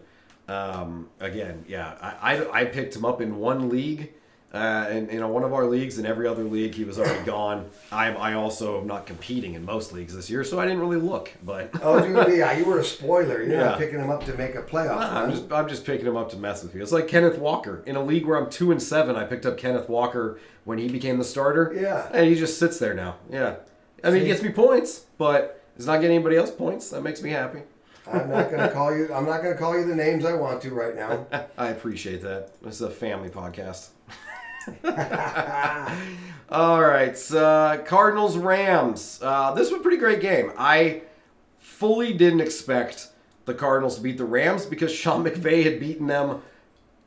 [0.48, 4.14] um, again, yeah, I, I, I picked him up in one league,
[4.56, 6.00] uh, in, in one of our leagues.
[6.00, 7.70] In every other league, he was already gone.
[7.92, 10.98] I I also am not competing in most leagues this year, so I didn't really
[11.00, 11.32] look.
[11.44, 13.44] But Oh, you, yeah, you were a spoiler.
[13.44, 13.66] You're Yeah.
[13.66, 15.00] not picking him up to make a playoff.
[15.00, 16.82] Nah, I'm just I'm just picking him up to mess with you.
[16.82, 19.16] It's like Kenneth Walker in a league where I'm two and seven.
[19.16, 21.74] I picked up Kenneth Walker when he became the starter.
[21.80, 22.08] Yeah.
[22.14, 23.16] and he just sits there now.
[23.32, 23.56] Yeah,
[24.04, 26.90] I mean he gets me points, but he's not getting anybody else points.
[26.92, 27.60] That makes me happy.
[28.08, 29.12] I'm not going to call you.
[29.12, 31.26] I'm not going to call you the names I want to right now.
[31.58, 32.52] I appreciate that.
[32.62, 33.88] This is a family podcast.
[36.50, 39.20] All right, so, Cardinals Rams.
[39.22, 40.52] Uh, this was a pretty great game.
[40.58, 41.02] I
[41.58, 43.10] fully didn't expect
[43.46, 46.42] the Cardinals to beat the Rams because Sean McVay had beaten them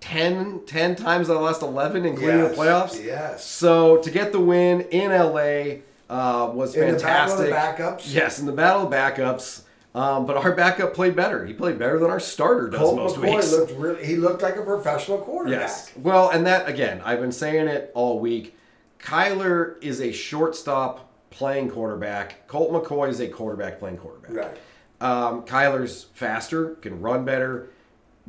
[0.01, 3.05] 10, 10 times out of the last 11, including Yes, the playoffs.
[3.05, 3.45] yes.
[3.45, 5.79] So to get the win in LA
[6.11, 7.49] uh, was In the battle of fantastic.
[7.49, 8.15] the backups?
[8.15, 9.63] Yes, in the battle of backups.
[9.99, 11.45] Um, but our backup played better.
[11.45, 13.51] He played better than our starter does Colt most McCoy weeks.
[13.51, 15.61] looked really, he looked like a professional quarterback.
[15.61, 15.91] Yes.
[15.97, 18.57] Well, and that again, I've been saying it all week.
[19.01, 22.47] Kyler is a shortstop playing quarterback.
[22.47, 24.33] Colt McCoy is a quarterback playing quarterback.
[24.33, 24.57] Right.
[25.01, 27.71] Um, Kyler's faster, can run better,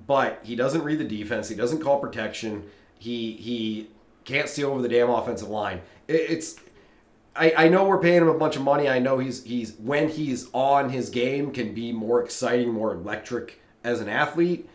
[0.08, 1.50] but he doesn't read the defense.
[1.50, 2.64] He doesn't call protection.
[2.98, 3.90] He he
[4.26, 5.82] can't see over the damn offensive line.
[6.08, 6.56] It, it's
[7.40, 8.90] I, I know we're paying him a bunch of money.
[8.90, 13.62] I know he's he's when he's on his game can be more exciting, more electric
[13.84, 14.70] as an athlete.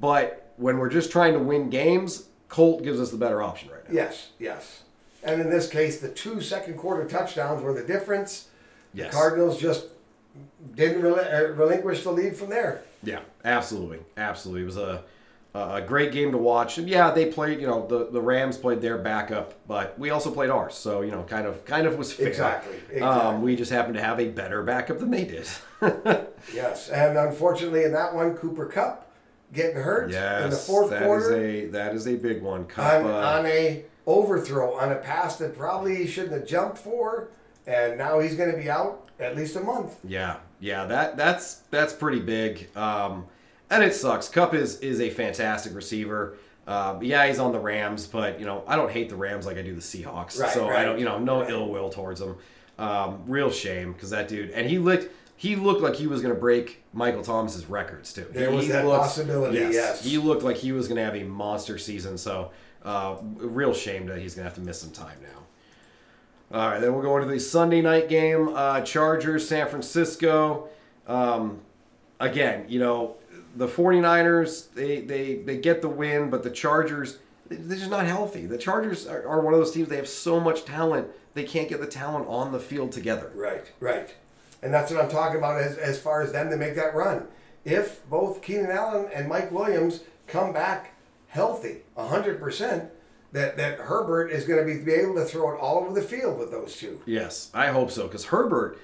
[0.00, 3.86] But when we're just trying to win games, Colt gives us the better option right
[3.86, 3.94] now.
[3.94, 4.82] Yes, yes.
[5.22, 8.48] And in this case, the two second quarter touchdowns were the difference.
[8.94, 9.10] Yes.
[9.10, 9.86] The Cardinals just
[10.74, 12.82] didn't rel- uh, relinquish the lead from there.
[13.02, 14.62] Yeah, absolutely, absolutely.
[14.62, 15.02] It was a
[15.54, 17.60] a great game to watch, and yeah, they played.
[17.60, 21.10] You know, the the Rams played their backup, but we also played ours, so you
[21.10, 22.28] know, kind of kind of was fair.
[22.28, 23.00] Exactly, exactly.
[23.00, 25.48] Um, we just happened to have a better backup than they did.
[26.54, 26.88] Yes.
[26.88, 29.10] And unfortunately, in that one, Cooper Kupp
[29.52, 32.64] getting hurt yes, in the fourth that is quarter a that is a big one.
[32.66, 36.78] Kupp, on, uh, on a overthrow on a pass that probably he shouldn't have jumped
[36.78, 37.28] for,
[37.66, 39.98] and now he's going to be out at least a month.
[40.04, 43.26] Yeah, yeah, that that's that's pretty big, um,
[43.70, 44.28] and it sucks.
[44.28, 46.36] Kupp is is a fantastic receiver.
[46.66, 49.56] Um, yeah, he's on the Rams, but you know I don't hate the Rams like
[49.56, 50.38] I do the Seahawks.
[50.38, 51.50] Right, so I don't, you know, no right.
[51.50, 52.36] ill will towards him.
[52.78, 56.34] Um, real shame because that dude, and he looked he looked like he was going
[56.34, 58.26] to break Michael Thomas's records too.
[58.30, 60.04] There He was that looked- possibility, yes.
[60.04, 62.18] he looked like he was going to have a monster season.
[62.18, 62.50] So
[62.84, 66.58] uh, real shame that he's going to have to miss some time now.
[66.58, 68.50] All right, then we'll go into the Sunday night game.
[68.54, 70.68] Uh, Chargers, San Francisco.
[71.06, 71.60] Um,
[72.18, 73.16] again, you know,
[73.54, 78.46] the 49ers, they, they, they get the win, but the Chargers, they're just not healthy.
[78.46, 81.68] The Chargers are, are one of those teams, they have so much talent, they can't
[81.68, 83.30] get the talent on the field together.
[83.34, 84.14] Right, right.
[84.62, 87.26] And that's what I'm talking about as, as far as them to make that run.
[87.64, 90.94] If both Keenan Allen and Mike Williams come back
[91.28, 92.88] healthy, 100%,
[93.32, 96.06] that, that Herbert is going to be, be able to throw it all over the
[96.06, 97.00] field with those two.
[97.06, 98.78] Yes, I hope so, because Herbert,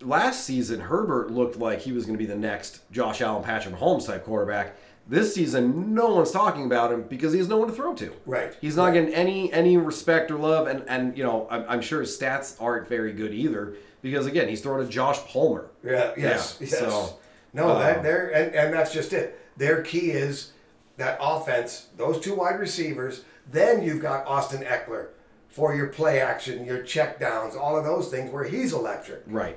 [0.00, 3.74] last season, Herbert looked like he was going to be the next Josh Allen, Patrick
[3.74, 4.76] Mahomes type quarterback.
[5.08, 8.12] This season, no one's talking about him because he has no one to throw to.
[8.26, 8.56] Right.
[8.60, 8.94] He's not Right.
[8.94, 12.56] getting any any respect or love, and and you know I'm, I'm sure his stats
[12.60, 15.70] aren't very good either because again he's throwing to Josh Palmer.
[15.84, 16.78] Yeah, yes, Yeah, yes.
[16.80, 17.18] so,
[17.52, 19.38] no, that um, they're and, and that's just it.
[19.56, 20.50] Their key is
[20.96, 23.22] that offense, those two wide receivers.
[23.48, 25.10] Then you've got Austin Ekeler
[25.48, 29.22] for your play action, your check downs, all of those things where he's electric.
[29.28, 29.56] Right,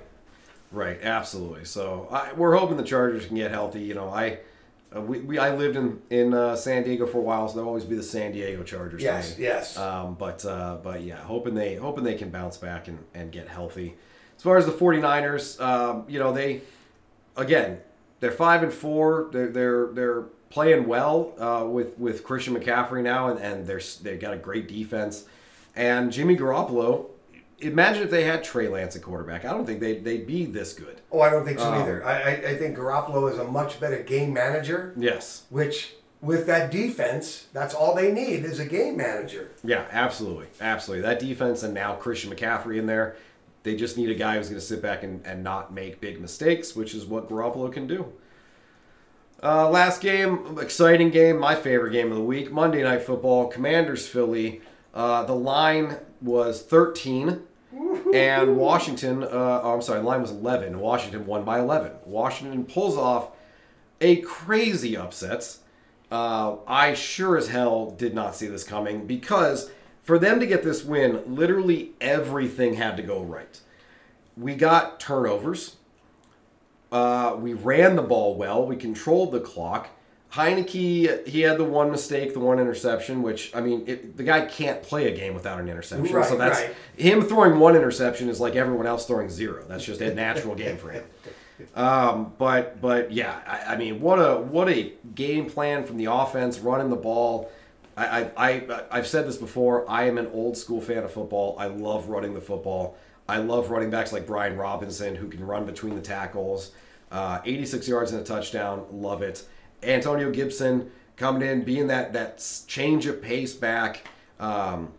[0.71, 1.65] right, absolutely.
[1.65, 3.82] So I, we're hoping the Chargers can get healthy.
[3.82, 4.39] You know, I
[4.95, 7.67] uh, we, we I lived in in uh, San Diego for a while, so they'll
[7.67, 9.01] always be the San Diego Chargers.
[9.01, 9.43] Yes, thing.
[9.43, 9.77] yes.
[9.77, 13.47] Um, but uh, but yeah, hoping they hoping they can bounce back and, and get
[13.47, 13.95] healthy.
[14.36, 16.62] As far as the 49ers, um, you know, they
[17.36, 17.79] again,
[18.19, 19.29] they're 5 and 4.
[19.32, 24.17] They're they're they're playing well uh, with with Christian McCaffrey now and and they're they
[24.17, 25.25] got a great defense.
[25.75, 27.08] And Jimmy Garoppolo,
[27.61, 29.45] imagine if they had Trey Lance at quarterback.
[29.45, 31.01] I don't think they'd, they'd be this good.
[31.11, 32.05] Oh, I don't think so Um, either.
[32.05, 35.43] I, I, I think Garoppolo is a much better game manager, Yes.
[35.49, 39.51] which with that defense, that's all they need is a game manager.
[39.63, 40.47] Yeah, absolutely.
[40.59, 41.01] Absolutely.
[41.03, 43.15] That defense and now Christian McCaffrey in there,
[43.63, 46.19] They just need a guy who's going to sit back and, and not make big
[46.21, 48.11] mistakes, which is what Garoppolo can do.
[49.41, 54.05] Uh, last game, exciting game, my favorite game of the week, Monday Night Football, Commanders
[54.07, 54.61] Philly.
[54.93, 57.43] Uh, the line was 13,
[58.13, 60.79] and Washington, uh, oh, I'm sorry, line was 11.
[60.79, 61.91] Washington won by 11.
[62.05, 63.29] Washington pulls off
[64.01, 65.58] a crazy upset.
[66.12, 69.69] Uh, I sure as hell did not see this coming because
[70.01, 73.60] for them to get this win, literally everything had to go right.
[74.36, 75.75] We got turnovers.
[76.91, 78.65] Uh, we ran the ball well.
[78.65, 79.89] We controlled the clock.
[80.33, 84.45] Heinicke, he had the one mistake, the one interception, which I mean, it, the guy
[84.45, 86.13] can't play a game without an interception.
[86.13, 86.75] Right, so that's right.
[86.95, 89.65] him throwing one interception is like everyone else throwing zero.
[89.67, 91.03] That's just a natural game for him.
[91.75, 96.05] Um, but but yeah, I, I mean, what a what a game plan from the
[96.05, 97.51] offense, running the ball.
[97.97, 99.89] I, I, I I've said this before.
[99.89, 101.55] I am an old school fan of football.
[101.57, 102.97] I love running the football.
[103.27, 106.71] I love running backs like Brian Robinson who can run between the tackles.
[107.11, 108.85] Uh, 86 yards and a touchdown.
[108.91, 109.43] Love it.
[109.83, 114.07] Antonio Gibson coming in, being that that change of pace back.
[114.39, 114.93] Um,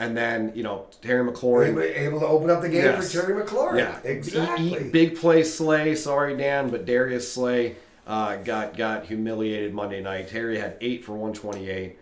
[0.00, 1.80] and then you know Terry McLaurin.
[1.96, 3.12] Able, to open up the game Yes.
[3.12, 3.78] for Terry McLaurin.
[3.78, 4.72] Yeah, exactly.
[4.72, 5.94] E- e- big play Slay.
[5.94, 10.28] Sorry, Dan, but Darius Slay uh, got got humiliated Monday night.
[10.28, 11.96] Terry had eight for 128.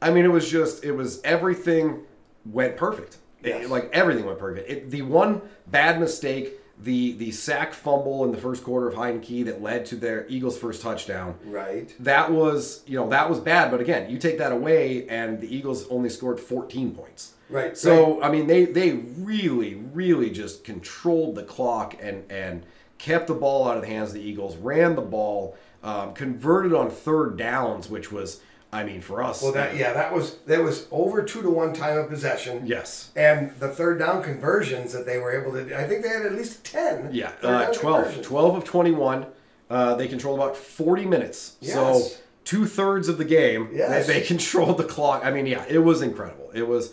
[0.00, 2.00] I mean, it was just it was everything
[2.46, 3.18] went perfect.
[3.42, 4.70] It- like everything went perfect.
[4.70, 9.44] It, the one bad mistake, the the sack fumble in the first quarter of Heinicke
[9.44, 11.36] that led to their Eagles' first touchdown.
[11.44, 11.94] Right.
[12.00, 15.54] that was you know that was bad but again you take that away and the
[15.54, 17.32] eagles only scored 14 points.
[17.50, 22.64] Right, so i mean they they really really just controlled the clock and and
[22.98, 26.72] kept the ball out of the hands of the eagles ran the ball um, converted
[26.72, 28.40] on third downs which was
[28.74, 31.72] i mean for us Well, that yeah, that was there was over two to one
[31.72, 32.66] time of possession.
[32.66, 33.10] yes.
[33.16, 36.34] And the third down conversions that they were able to, I think they had at
[36.34, 37.08] least ten.
[37.12, 39.26] yeah uh, 12 12 of 21
[39.70, 41.56] uh, they controlled about 40 minutes.
[41.60, 41.74] Yes.
[41.74, 44.06] so two-thirds of the game Yes.
[44.06, 45.24] they, they controlled the clock.
[45.24, 46.50] I mean yeah it was incredible.
[46.54, 46.92] It was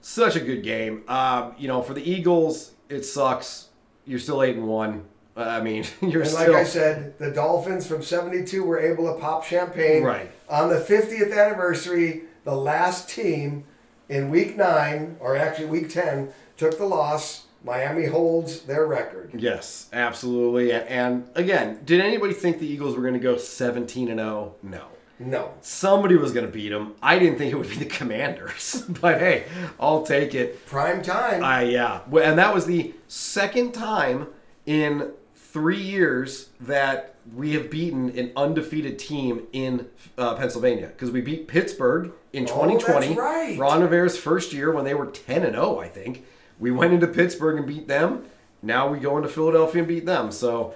[0.00, 1.02] such a good game.
[1.08, 3.68] Um, you know for the eagles it sucks.
[4.06, 4.96] You're still 8 and 1 Uh,
[5.36, 9.20] i mean you're And like still I said, the Dolphins from '72 were able to
[9.20, 10.02] pop champagne.
[10.02, 10.30] Right.
[10.48, 13.64] On the 50th anniversary, the last team
[14.08, 17.46] in Week Nine, or actually Week Ten, took the loss.
[17.62, 19.30] Miami holds their record.
[19.36, 24.08] yes absolutely and, and again did anybody think the eagles were going to go 17
[24.08, 24.84] and 0 no
[25.18, 25.52] No.
[25.60, 29.18] somebody was going to beat them i didn't think it would be the commanders but
[29.18, 29.44] hey
[29.78, 31.44] i'll take it Prime time.
[31.44, 34.28] I yeah, Well, and that was the second time
[34.64, 35.10] in
[35.52, 39.86] three years that we have beaten an undefeated team in
[40.16, 43.14] uh, Pennsylvania because we beat Pittsburgh in Oh, that's 2020.
[43.16, 43.58] right.
[43.58, 46.24] Ron Rivera's first year when they were 10 and 0, I think.
[46.58, 48.24] We went into Pittsburgh and beat them.
[48.62, 50.30] Now we go into Philadelphia and beat them.
[50.30, 50.74] So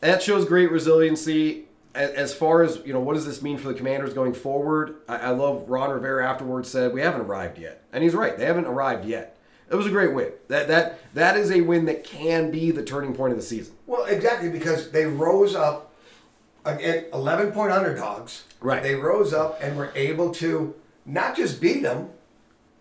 [0.00, 1.66] that shows great resiliency.
[1.94, 4.96] As far as you know, what does this mean for the Commanders going forward?
[5.08, 8.36] I, I love Ron Rivera afterwards said we haven't arrived yet, and he's right.
[8.38, 9.36] They haven't arrived yet.
[9.68, 10.30] It was a great win.
[10.48, 13.74] That that that is a win that can be the turning point of the season.
[13.90, 15.90] Well, exactly because they rose up
[16.64, 18.44] again, eleven point underdogs.
[18.60, 18.84] Right.
[18.84, 22.10] They rose up and were able to not just beat them,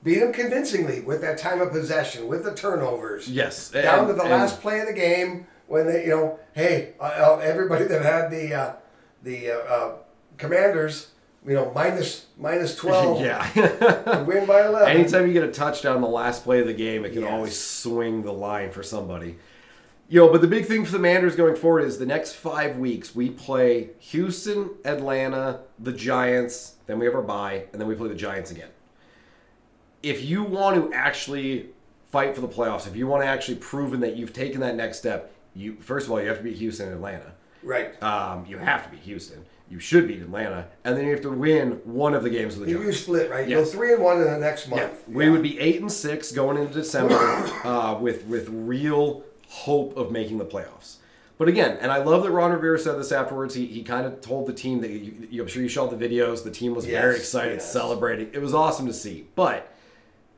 [0.04, 3.28] beat them convincingly with that time of possession, with the turnovers.
[3.28, 6.40] Yes, Down and- to the and- last play of the game when they, you know,
[6.54, 8.74] hey, uh, uh, everybody that had the uh,
[9.24, 9.92] the uh, uh,
[10.38, 11.08] Commanders,
[11.44, 14.22] you know, minus minus twelve, yeah.
[14.26, 14.90] win by eleven.
[14.96, 17.32] Anytime you get a touchdown the last play of the game, it can Yes.
[17.32, 19.40] always swing the line for somebody.
[20.12, 23.14] Yo, but the big thing for the Manders going forward is the next five weeks
[23.14, 28.08] we play Houston, Atlanta, the Giants, then we have our bye, and then we play
[28.08, 28.70] the Giants again.
[30.02, 31.68] If you want to actually
[32.12, 34.98] fight for the playoffs, if you want to actually proven that you've taken that next
[34.98, 37.34] step, you first of all you have to beat Houston and Atlanta.
[37.62, 38.02] right.
[38.02, 39.46] Um, you have to beat Houston.
[39.70, 42.66] You should beat Atlanta, and then you have to win one of the games with
[42.66, 42.88] the Giants.
[42.88, 43.48] you split right.
[43.48, 43.66] Yes.
[43.68, 44.82] Go three and one in the next month.
[44.82, 47.14] Yeah, we would be eight and six going into December
[47.64, 50.98] uh, with with real hope of making the playoffs.
[51.38, 53.56] But again, and I love that Ron Rivera said this afterwards.
[53.56, 55.96] He, he kind of told the team that you, you, I'm sure you saw the
[55.96, 56.44] videos.
[56.44, 57.72] The team was very excited, yes.
[57.72, 58.30] celebrating.
[58.34, 59.28] It was awesome to see.
[59.36, 59.74] But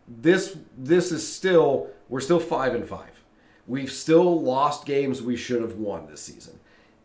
[0.08, 3.24] this this is still we're still five and five.
[3.66, 6.60] We've still lost games we should have won this season.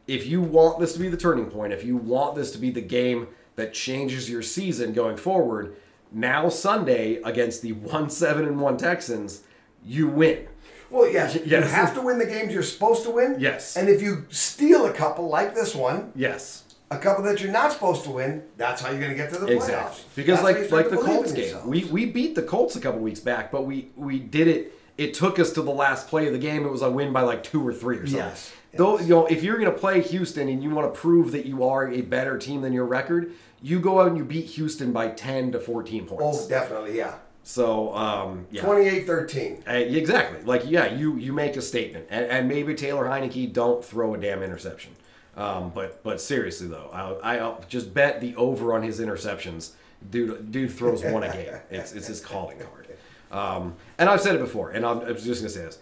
[0.06, 2.70] If you want this to be the turning point, if you want this to be
[2.70, 5.74] the game that changes your season going forward,
[6.12, 9.42] now Sunday against the one seven and one Texans,
[9.82, 10.48] you win.
[10.90, 13.36] Well, yes, you have to win the games you're supposed to win.
[13.38, 13.76] Yes.
[13.76, 16.62] And if you steal a couple like this one, Yes.
[16.90, 19.38] a couple that you're not supposed to win, that's how you're going to get to
[19.38, 19.56] the playoffs.
[19.56, 20.04] Exactly.
[20.14, 23.20] Because That's like like the Colts game, we we beat the Colts a couple weeks
[23.20, 26.38] back, but we we did it it took us to the last play of the
[26.38, 26.64] game.
[26.64, 28.16] It was a win by like two or three or something.
[28.26, 31.32] Yes, Though you know, if you're going to play Houston and you want to prove
[31.32, 34.46] that you are a better team than your record, you go out and you beat
[34.46, 36.44] Houston by ten to fourteen points.
[36.44, 37.16] Oh, definitely, yeah.
[37.46, 38.62] So um, yeah.
[38.62, 39.68] 28-13.
[39.68, 40.42] Uh, exactly.
[40.42, 44.18] Like, yeah, you you make a statement, and, and maybe Taylor Heinicke don't throw a
[44.18, 44.96] damn interception.
[45.36, 46.90] Um, but but seriously though,
[47.22, 49.74] I I'll just bet the over on his interceptions.
[50.10, 51.54] Dude, dude throws one a game.
[51.70, 52.88] It's it's his calling card.
[53.30, 55.78] Um, and I've said it before, and I'm, I was just gonna say this.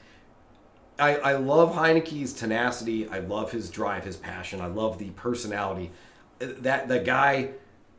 [0.98, 3.08] I, I love Heinicke's tenacity.
[3.08, 4.60] I love his drive, his passion.
[4.60, 5.92] I love the personality.
[6.38, 7.52] That the guy,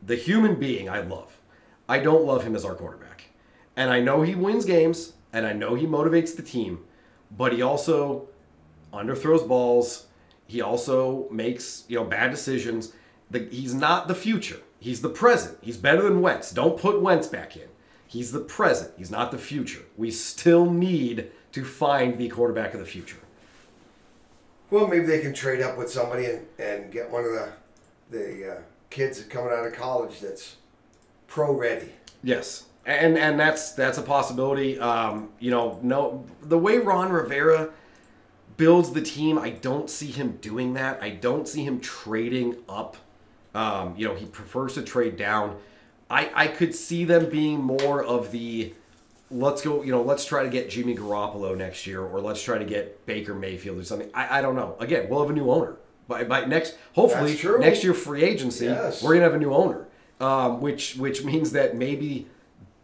[0.03, 1.39] the human being, I love.
[1.87, 3.04] I don't love him as our quarterback,
[3.75, 6.79] and I know he wins games, and I know he motivates the team,
[7.35, 8.27] but he also
[8.93, 10.07] underthrows balls.
[10.47, 12.93] He also makes you know bad decisions.
[13.29, 14.59] The, he's not the future.
[14.79, 15.57] He's the present.
[15.61, 16.51] He's better than Wentz.
[16.51, 17.67] Don't put Wentz back in.
[18.07, 18.91] He's the present.
[18.97, 19.81] He's not the future.
[19.97, 23.17] We still need to find the quarterback of the future.
[24.69, 27.51] Well, maybe they can trade up with somebody and, and get one of the
[28.11, 30.57] the uh, kids coming out of college that's
[31.27, 31.91] pro ready.
[32.23, 34.79] Yes, and and that's that's a possibility.
[34.79, 37.69] Um, you know, no, the way Ron Rivera
[38.57, 41.01] builds the team, I don't see him doing that.
[41.01, 42.97] I don't see him trading up.
[43.53, 45.57] Um, you know, he prefers to trade down.
[46.09, 48.73] I I could see them being more of the
[49.31, 49.81] let's go.
[49.81, 53.05] You know, let's try to get Jimmy Garoppolo next year, or let's try to get
[53.05, 54.09] Baker Mayfield or something.
[54.13, 54.75] I, I don't know.
[54.79, 55.77] Again, we'll have a new owner
[56.07, 56.75] by by next.
[56.93, 59.01] Hopefully, next year free agency, Yes.
[59.01, 59.87] we're gonna have a new owner,
[60.19, 62.27] um, which which means that maybe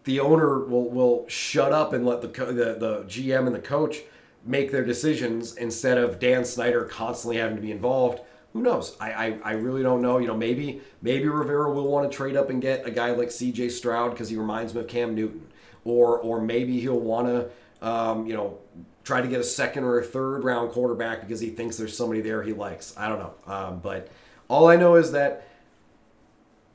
[0.04, 3.60] the owner will will shut up and let the co- the the GM and the
[3.60, 3.98] coach
[4.44, 8.22] make their decisions instead of Dan Snyder constantly having to be involved.
[8.54, 8.98] Who knows?
[9.00, 10.18] I, I, I really don't know.
[10.18, 13.32] You know, maybe maybe Rivera will want to trade up and get a guy like
[13.32, 13.70] C.J.
[13.70, 15.48] Stroud because he reminds me of Cam Newton,
[15.86, 18.58] or or maybe he'll want to um, you know
[19.04, 22.22] try to get a second or a third round quarterback because he thinks there's somebody
[22.22, 22.94] there he likes.
[22.98, 24.10] I don't know, um, but
[24.50, 25.48] all I know is that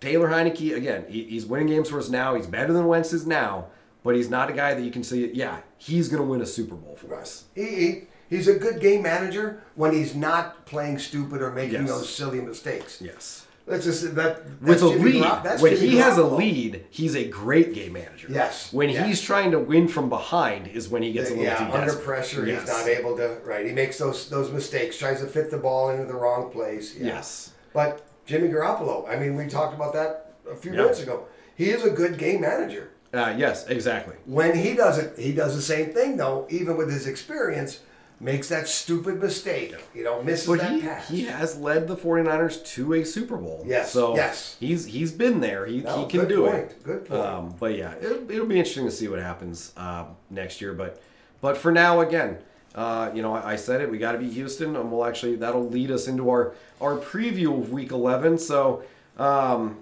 [0.00, 2.34] Taylor Heinicke, again, he, he's winning games for us now.
[2.34, 3.66] He's better than Wentz is now,
[4.04, 6.46] but he's not a guy that you can say, yeah, he's going to win a
[6.46, 7.44] Super Bowl for us.
[7.54, 11.88] He, he he's a good game manager when he's not playing stupid or making Yes.
[11.88, 13.00] those silly mistakes.
[13.00, 13.42] Yes.
[13.66, 14.44] That's just that.
[14.60, 17.94] With that's a Jimmy lead, when Jimmy he has a lead, he's a great game
[17.94, 18.28] manager.
[18.30, 19.04] Yes, When yes.
[19.08, 22.04] he's trying to win from behind is when he gets a little yeah, under desperate.
[22.04, 22.60] pressure, Yes.
[22.60, 23.38] he's not able to.
[23.44, 24.96] Right, he makes those those mistakes.
[24.98, 26.94] Tries to fit the ball into the wrong place.
[26.96, 27.06] Yeah.
[27.06, 27.54] Yes.
[27.72, 30.78] But Jimmy Garoppolo, I mean, we talked about that a few Yeah.
[30.82, 31.24] minutes ago.
[31.54, 32.90] He is a good game manager.
[33.14, 34.16] Uh, yes, exactly.
[34.26, 36.46] When he does it, he does the same thing though.
[36.50, 37.80] Even with his experience,
[38.18, 39.74] makes that stupid mistake.
[39.94, 41.08] You know, misses But that he, pass.
[41.08, 43.62] he has led the 49ers to a Super Bowl.
[43.66, 44.56] Yes, So yes.
[44.58, 45.64] he's he's been there.
[45.66, 46.82] He, No, he can do point, it.
[46.82, 47.20] good point.
[47.22, 50.72] Um, but yeah, it, it'll be interesting to see what happens uh, next year.
[50.74, 51.00] But
[51.40, 52.38] but for now, again,
[52.76, 53.90] uh, you know, I, I said it.
[53.90, 57.58] We got to beat Houston, and we'll actually that'll lead us into our our preview
[57.58, 58.38] of Week 11.
[58.38, 58.84] So.
[59.18, 59.78] Um,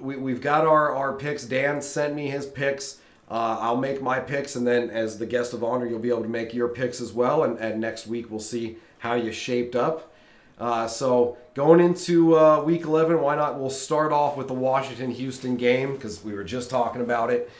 [0.00, 1.44] we, we've got our, our picks.
[1.44, 2.98] Dan sent me his picks.
[3.30, 6.22] Uh, I'll make my picks, and then as the guest of honor, you'll be able
[6.22, 7.44] to make your picks as well.
[7.44, 10.12] And, and next week, we'll see how you shaped up.
[10.58, 13.58] Uh, so going into uh, week 11, why not?
[13.58, 17.50] We'll start off with the Washington Houston game because we were just talking about it.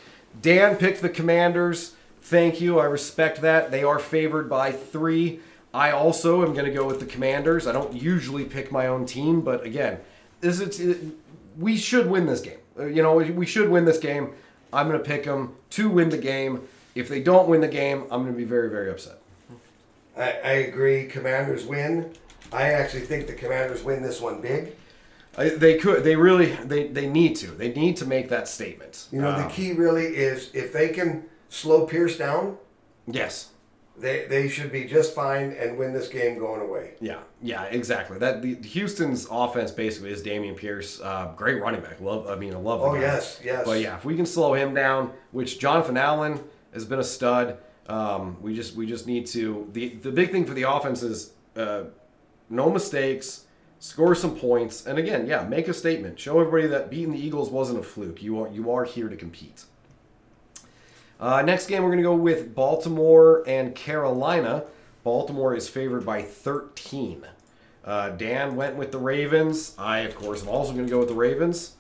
[0.41, 1.95] Dan picked the Commanders.
[2.29, 2.79] Thank you.
[2.79, 3.71] I respect that.
[3.71, 5.41] They are favored by three.
[5.73, 7.67] I also am going to go with the Commanders.
[7.67, 9.99] I don't usually pick my own team, but again,
[10.43, 10.99] this is
[11.59, 12.59] we should win this game.
[12.79, 14.35] Uh, You know, we should win this game.
[14.75, 16.69] I'm going to pick them to win the game.
[16.95, 19.19] If they don't win the game, I'm going to be very, very upset.
[20.17, 21.07] I, I agree.
[21.07, 22.13] Commanders win.
[22.53, 24.73] I actually think the Commanders win this one big.
[25.39, 26.05] I, they could.
[26.05, 26.53] They really.
[26.73, 27.47] They they need to.
[27.47, 29.07] They need to make that statement.
[29.13, 32.57] You know, the Um, key really is if they can slow Pierce down,
[33.07, 33.51] Yes.
[33.97, 36.95] they they should be just fine and win this game going away.
[37.01, 37.21] Yeah.
[37.43, 37.65] Yeah.
[37.65, 38.19] Exactly.
[38.19, 41.01] That the Houston's offense basically is Dameon Pierce.
[41.01, 42.01] Uh, great running back.
[42.01, 42.29] Love.
[42.29, 42.81] I mean, I love.
[42.81, 43.01] The Oh, guy.
[43.01, 43.65] yes, yes.
[43.65, 46.41] But yeah, if we can slow him down, which Jonathan Allen
[46.75, 47.59] has been a stud.
[47.89, 49.67] Um, we just we just need to.
[49.73, 51.85] the The big thing for the offense is uh,
[52.51, 53.47] no mistakes.
[53.81, 56.19] Score some points, and again, yeah, make a statement.
[56.21, 58.23] Show everybody that beating the Eagles wasn't a fluke.
[58.23, 59.65] You are you are here to compete.
[61.21, 64.65] Uh, next game, we're going to go with Baltimore and Carolina.
[65.03, 67.27] Baltimore is favored by 13.
[67.85, 69.75] Uh, Dan went with the Ravens.
[69.79, 71.75] I, of course, am also going to go with the Ravens.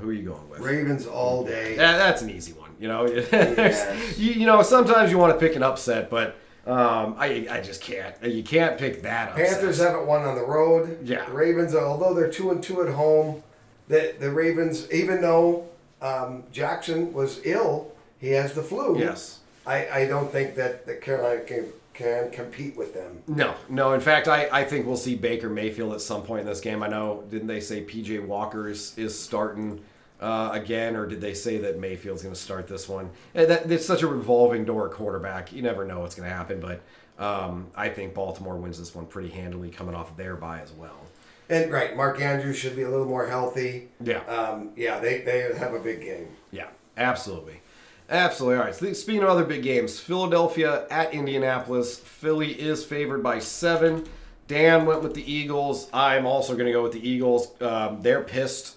[0.00, 0.60] Who are you going with?
[0.60, 1.76] Ravens all day.
[1.76, 2.70] Yeah, that's an easy one.
[2.80, 4.18] You know, Yes.
[4.18, 6.36] you, you know, sometimes you want to pick an upset, but
[6.66, 8.14] um, I, I just can't.
[8.22, 9.48] You can't pick that upset.
[9.48, 10.98] Panthers haven't won on the road.
[11.06, 11.24] Yeah.
[11.26, 13.42] The Ravens, although they're two and two at home,
[13.88, 15.68] the the Ravens, even though
[16.02, 18.98] um, Jackson was ill, he has the flu.
[18.98, 19.40] Yes.
[19.66, 23.22] I, I don't think that, that Carolina can, can compete with them.
[23.26, 23.94] No, no.
[23.94, 26.82] In fact, I, I think we'll see Baker Mayfield at some point in this game.
[26.82, 29.82] I know, didn't they say PJ Walker is, is starting
[30.20, 33.10] uh, again, or did they say that Mayfield's going to start this one?
[33.34, 35.52] And that, it's such a revolving door quarterback.
[35.52, 36.80] You never know what's going to happen, but
[37.18, 41.00] um, I think Baltimore wins this one pretty handily coming off their bye as well.
[41.48, 43.88] And right, Mark Andrews should be a little more healthy.
[44.02, 44.18] Yeah.
[44.24, 46.28] Um, yeah, they, they have a big game.
[46.50, 47.60] Yeah, absolutely.
[48.08, 48.58] Absolutely.
[48.58, 48.74] All right.
[48.74, 51.98] So speaking of other big games, Philadelphia at Indianapolis.
[51.98, 54.06] Philly is favored by seven.
[54.48, 55.88] Dan went with the Eagles.
[55.92, 57.60] I'm also going to go with the Eagles.
[57.60, 58.76] Um, they're pissed.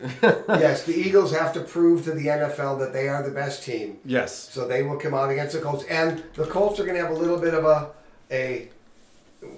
[0.22, 3.98] yes, the Eagles have to prove to the NFL that they are the best team.
[4.04, 4.36] Yes.
[4.50, 7.10] So they will come out against the Colts, and the Colts are going to have
[7.10, 7.90] a little bit of a
[8.30, 8.68] a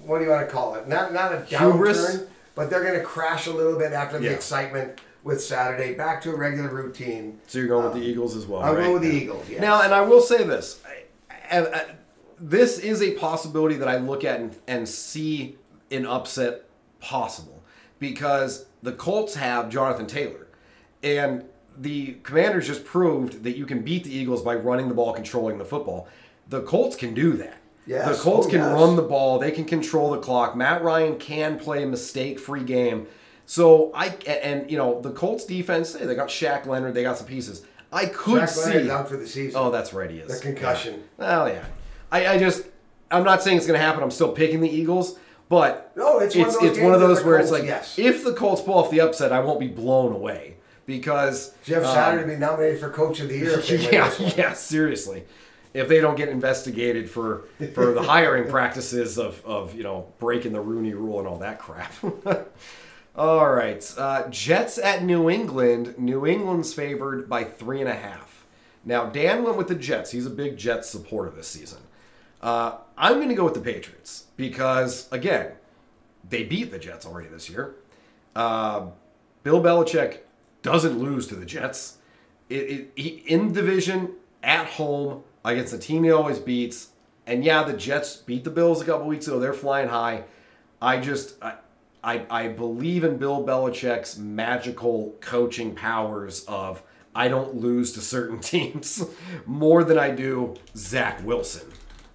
[0.05, 0.87] what do you want to call it?
[0.87, 1.97] Not not a Hubris?
[1.97, 4.31] downturn, but they're going to crash a little bit after the Yeah.
[4.31, 5.93] excitement with Saturday.
[5.93, 7.39] Back to a regular routine.
[7.47, 8.85] So you're going with the um, Eagles as well, I'll right?
[8.85, 9.47] go with the Eagles.
[9.49, 9.61] Yes.
[9.61, 11.85] Now, and I will say this: I, I- I-
[12.39, 15.57] this is a possibility that I look at and, and see
[15.89, 16.65] an upset
[16.99, 17.63] possible
[17.99, 20.47] because the Colts have Jonathan Taylor,
[21.01, 21.45] and
[21.79, 25.57] the Commanders just proved that you can beat the Eagles by running the ball, controlling
[25.57, 26.07] the football.
[26.49, 27.57] The Colts can do that.
[27.87, 28.17] Yes.
[28.17, 28.73] The Colts Oh, can yes.
[28.73, 29.39] run the ball.
[29.39, 30.55] They can control the clock.
[30.55, 33.07] Matt Ryan can play a mistake-free game.
[33.47, 35.95] So I and you know the Colts defense.
[35.95, 36.93] Hey, they got Shaq Leonard.
[36.93, 37.63] They got some pieces.
[37.91, 38.69] I could Shaq see.
[38.69, 39.59] Leonard's out for the season.
[39.59, 40.11] Oh, that's right.
[40.11, 40.39] He is.
[40.39, 40.95] The concussion.
[40.95, 40.99] Yeah.
[41.17, 41.65] Well, yeah.
[42.11, 42.65] I, I just,
[43.09, 44.03] I'm not saying it's going to happen.
[44.03, 45.17] I'm still picking the Eagles,
[45.47, 47.97] but No, it's one of it's, those one of those where it's like, yes.
[47.97, 51.93] if the Colts pull off the upset, I won't be blown away because Jeff um,
[51.93, 53.59] Saturday be nominated for Coach of the Year.
[53.59, 55.23] If they win yeah, yeah, seriously.
[55.73, 57.43] If they don't get investigated for
[57.73, 61.59] for the hiring practices of, of you know breaking the Rooney Rule and all that
[61.59, 61.93] crap.
[63.17, 65.97] all right, uh, Jets at New England.
[65.97, 68.45] New England's favored by three and a half.
[68.85, 70.11] Now Dan went with the Jets.
[70.11, 71.79] He's a big Jets supporter this season.
[72.41, 75.53] Uh, I'm going to go with the Patriots because again,
[76.29, 77.75] they beat the Jets already this year.
[78.35, 78.87] Uh,
[79.43, 80.19] Bill Belichick
[80.61, 81.97] doesn't lose to the Jets.
[82.49, 84.11] It, it, he, in division,
[84.43, 86.89] at home, against the team he always beats.
[87.25, 89.39] And yeah, the Jets beat the Bills a couple weeks ago.
[89.39, 90.23] They're flying high.
[90.81, 91.55] I just, I,
[92.07, 96.81] I, I believe in Bill Belichick's magical coaching powers of
[97.13, 99.03] I don't lose to certain teams
[99.45, 101.69] more than I do Zach Wilson.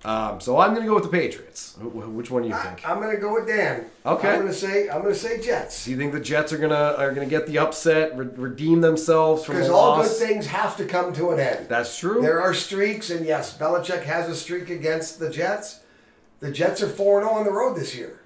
[0.05, 1.77] Um, so I'm going to go with the Patriots.
[1.79, 2.89] Wh- wh- Which one do you think?
[2.89, 3.85] I'm going to go with Dan.
[4.05, 4.31] Okay.
[4.31, 5.85] I'm going to say I'm going to say Jets.
[5.85, 9.45] Do you think the Jets are gonna are gonna get the upset, re- redeem themselves
[9.45, 11.69] from Because the all good things have to come to an end.
[11.69, 12.21] That's true.
[12.21, 15.81] There are streaks, and yes, Belichick has a streak against the Jets.
[16.41, 18.22] The Jets are 4 0 on the road this year.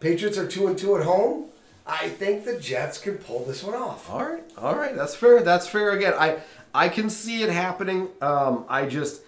[0.00, 1.46] Patriots are 2 and 2 at home.
[1.86, 4.08] I think the Jets can pull this one off.
[4.10, 5.42] all right, all right, that's fair.
[5.42, 5.90] That's fair.
[5.90, 6.38] Again, I
[6.74, 8.08] I can see it happening.
[8.22, 9.22] Um, I just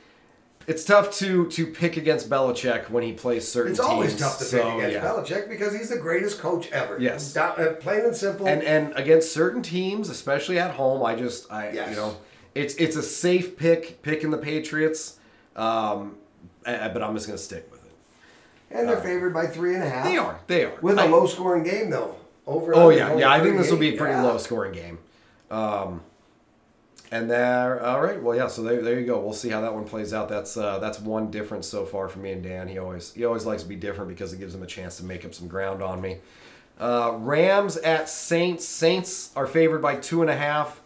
[0.69, 3.91] it's tough to to pick against Belichick when he plays certain It's teams.
[3.91, 5.03] always tough to so, pick against yeah.
[5.05, 7.01] Belichick because he's the greatest coach ever.
[7.01, 7.33] Yes.
[7.33, 8.47] Down- uh, plain and simple.
[8.47, 11.91] And and against certain teams, especially at home, I just I Yes.
[11.91, 12.17] you know
[12.55, 15.19] it's it's a safe pick picking the Patriots.
[15.57, 16.15] Um,
[16.65, 17.69] but I'm just gonna stick.
[18.73, 20.05] And they're favored by three and a half.
[20.05, 20.41] They are.
[20.47, 20.73] They are.
[20.81, 22.17] With a I- low scoring game, though.
[22.47, 23.31] Over Oh under yeah, yeah.
[23.31, 23.99] I think this will be a 38.
[23.99, 24.23] pretty Yeah.
[24.25, 24.99] low scoring game.
[25.51, 26.01] Um,
[27.13, 28.21] and there, all right.
[28.23, 28.47] Well, yeah.
[28.49, 29.21] So there, there you go.
[29.21, 30.29] We'll see how that one plays out.
[30.29, 32.69] That's uh, that's one difference so far for me and Dan.
[32.69, 35.05] He always he always likes to be different because it gives him a chance to
[35.05, 36.19] make up some ground on me.
[36.81, 38.67] Uh, Rams at Saints.
[38.67, 40.81] Saints are favored by two and a half.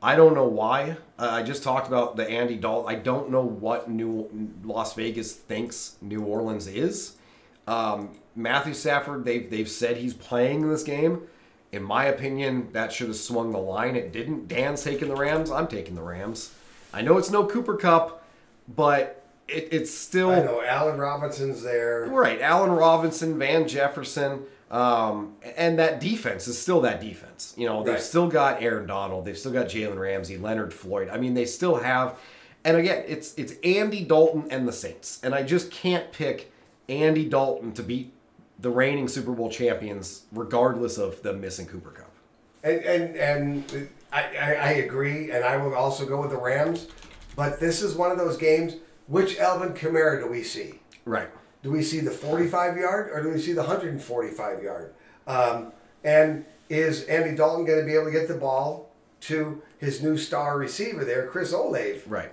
[0.00, 0.96] I don't know why.
[1.18, 2.94] Uh, I just talked about the Andy Dalton.
[2.94, 4.30] I don't know what New
[4.64, 7.15] Las Vegas thinks New Orleans is.
[7.66, 11.22] Um, Matthew Stafford, they've they've said he's playing in this game.
[11.72, 13.96] In my opinion, that should have swung the line.
[13.96, 14.48] It didn't.
[14.48, 15.50] Dan's taking the Rams.
[15.50, 16.54] I'm taking the Rams.
[16.94, 18.22] I know it's no Cooper Kupp,
[18.68, 20.62] but it, it's still I know.
[20.62, 22.06] Allen Robinson's there.
[22.06, 27.52] Right, Allen Robinson, Van Jefferson, um, and that defense is still that defense.
[27.56, 28.02] You know, they've Right.
[28.02, 31.08] still got Aaron Donald, they've still got Jalen Ramsey, Leonard Floyd.
[31.12, 32.16] I mean, they still have.
[32.64, 36.52] And again, it's it's Andy Dalton and the Saints, and I just can't pick
[36.88, 38.12] Andy Dalton to beat
[38.58, 42.12] the reigning Super Bowl champions, regardless of them missing Cooper Kupp.
[42.64, 46.86] And and and I, I, I agree, and I will also go with the Rams.
[47.34, 48.76] But this is one of those games.
[49.08, 50.80] Which Alvin Kamara do we see?
[51.04, 51.28] Right.
[51.62, 54.94] Do we see the 45 yard or do we see the 145 yard?
[55.26, 55.72] Um,
[56.02, 58.90] and is Andy Dalton going to be able to get the ball
[59.22, 62.02] to his new star receiver there, Chris Olave?
[62.06, 62.32] Right.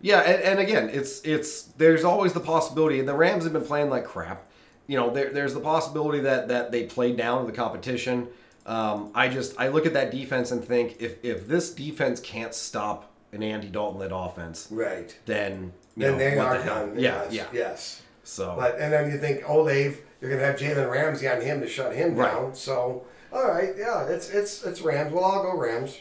[0.00, 3.64] Yeah, and, and again, it's it's there's always the possibility, and the Rams have been
[3.64, 4.46] playing like crap.
[4.86, 8.28] You know, there, there's the possibility that that they play down to the competition.
[8.66, 12.54] Um, I just I look at that defense and think if if this defense can't
[12.54, 15.16] stop an Andy Dalton led offense, Right.
[15.26, 16.98] then you Then know, they are the done.
[16.98, 17.44] Yeah, yes, yeah.
[17.52, 18.02] Yes.
[18.24, 21.68] So But and then you think Olave, you're gonna have Jalen Ramsey on him to
[21.68, 22.30] shut him Right.
[22.32, 22.54] down.
[22.54, 25.12] So all right, yeah, it's it's it's Rams.
[25.12, 25.98] We'll all go Rams.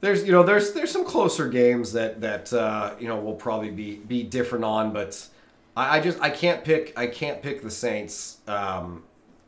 [0.00, 3.70] There's you know there's there's some closer games that that uh, you know will probably
[3.70, 5.26] be be different on, but
[5.76, 8.38] I, I just I can't pick I can't pick the Saints.
[8.46, 9.04] Um,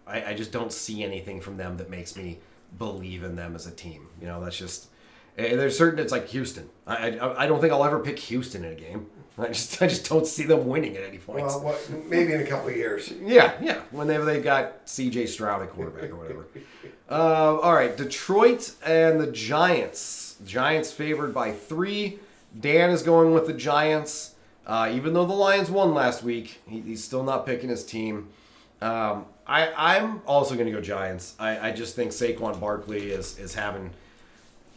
[0.06, 2.38] I, I just don't see anything from them that makes me
[2.78, 4.08] believe in them as a team.
[4.20, 4.88] You know, that's just
[5.36, 6.68] eh, there's certain it's like Houston.
[6.86, 9.06] I, I I don't think I'll ever pick Houston in a game.
[9.38, 11.46] I just I just don't see them winning at any point.
[11.46, 13.12] Well, what, maybe in a couple of years.
[13.22, 13.80] Yeah, yeah.
[13.90, 15.26] Whenever they got C.J.
[15.26, 16.46] Stroud at quarterback or whatever.
[17.10, 20.27] uh, all right, Detroit and the Giants.
[20.46, 22.18] Giants favored by three.
[22.58, 24.34] Dan is going with the Giants.
[24.66, 28.28] Uh, even though the Lions won last week, he, he's still not picking his team.
[28.82, 31.34] Um, I, I'm also going to go Giants.
[31.38, 33.90] I, I just think Saquon Barkley is is having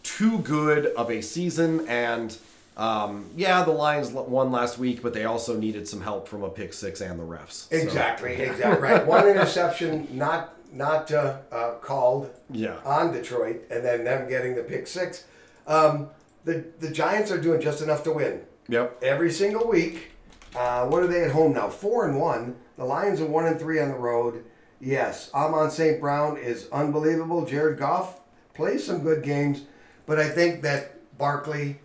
[0.03, 2.35] too good of a season, and
[2.77, 6.49] um, yeah, the Lions won last week, but they also needed some help from a
[6.49, 7.69] pick six and the refs.
[7.69, 9.05] So, Exactly, exactly right.
[9.17, 12.77] One interception, not not uh, uh, called Yeah.
[12.85, 15.25] on Detroit, and then them getting the pick six.
[15.67, 16.09] Um,
[16.43, 18.99] the the Giants are doing just enough to win Yep.
[19.03, 20.11] every single week.
[20.55, 21.69] Uh, what are they at home now?
[21.69, 22.55] Four and one.
[22.77, 24.43] The Lions are one and three on the road.
[24.79, 25.99] Yes, Amon St.
[26.01, 27.45] Brown is unbelievable.
[27.45, 28.19] Jared Goff
[28.53, 29.63] plays some good games,
[30.07, 31.79] but I think that Barkley,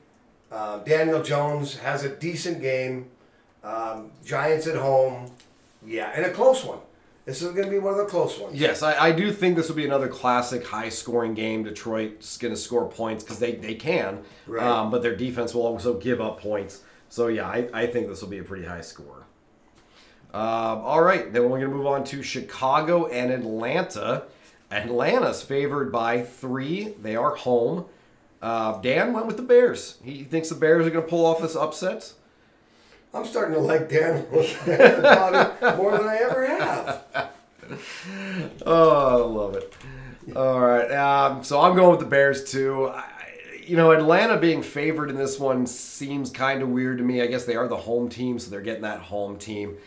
[0.50, 3.10] uh, Daniel Jones has a decent game.
[3.62, 5.30] Um, Giants at home,
[5.84, 6.78] yeah, and a close one.
[7.26, 8.58] This is going to be one of the close ones.
[8.58, 11.64] Yes, I, I do think this will be another classic high scoring game.
[11.64, 14.62] Detroit's going to score points because they, they can, Right.
[14.64, 16.82] um, but their defense will also give up points.
[17.08, 19.26] So, yeah, I, I think this will be a pretty high score.
[20.32, 20.42] Um,
[20.82, 24.24] all right, then we're going to move on to Chicago and Atlanta.
[24.70, 26.94] Atlanta's favored by three.
[27.02, 27.86] They are home.
[28.40, 29.98] Uh, Dan went with the Bears.
[30.04, 32.12] He thinks the Bears are going to pull off this upset.
[33.16, 34.42] I'm starting to like Dan more
[35.96, 37.04] than I ever have.
[38.64, 39.74] Oh, I love it.
[40.36, 40.88] All right.
[40.92, 42.86] Um, so I'm going with the Bears too.
[42.86, 43.04] I,
[43.66, 47.22] you know, Atlanta being favored in this one seems kind of weird to me.
[47.22, 49.78] I guess they are the home team, so they're getting that home team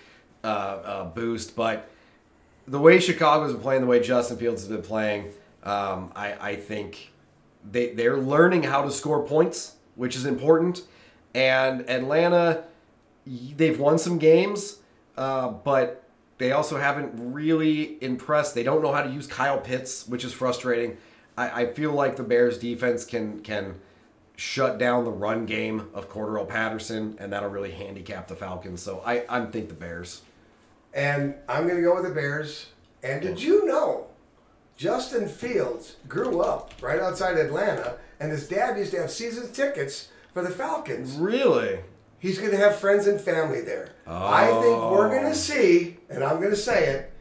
[0.43, 1.55] uh, uh, boost.
[1.55, 1.89] But
[2.67, 5.31] the way Chicago's been playing, the way Justin Fields has been playing,
[5.63, 7.11] um, I, I think
[7.69, 10.81] they they're learning how to score points, which is important.
[11.33, 12.65] And Atlanta,
[13.55, 14.79] they've won some games,
[15.17, 16.03] uh, but
[16.37, 18.55] they also haven't really impressed.
[18.55, 20.97] They don't know how to use Kyle Pitts, which is frustrating.
[21.37, 23.79] I, I feel like the Bears defense can can
[24.35, 28.81] shut down the run game of Cordero Patterson, and that'll really handicap the Falcons.
[28.81, 30.21] So I, I think the Bears.
[30.93, 32.67] And I'm going to go with the Bears.
[33.03, 34.07] And did you know
[34.77, 40.07] Justin Fields grew up right outside Atlanta, and his dad used to have season tickets
[40.33, 41.15] for the Falcons?
[41.15, 41.79] Really?
[42.19, 43.89] He's going to have friends and family there.
[44.07, 45.29] I think we're going Oh.
[45.29, 47.11] to see, and I'm going to say it,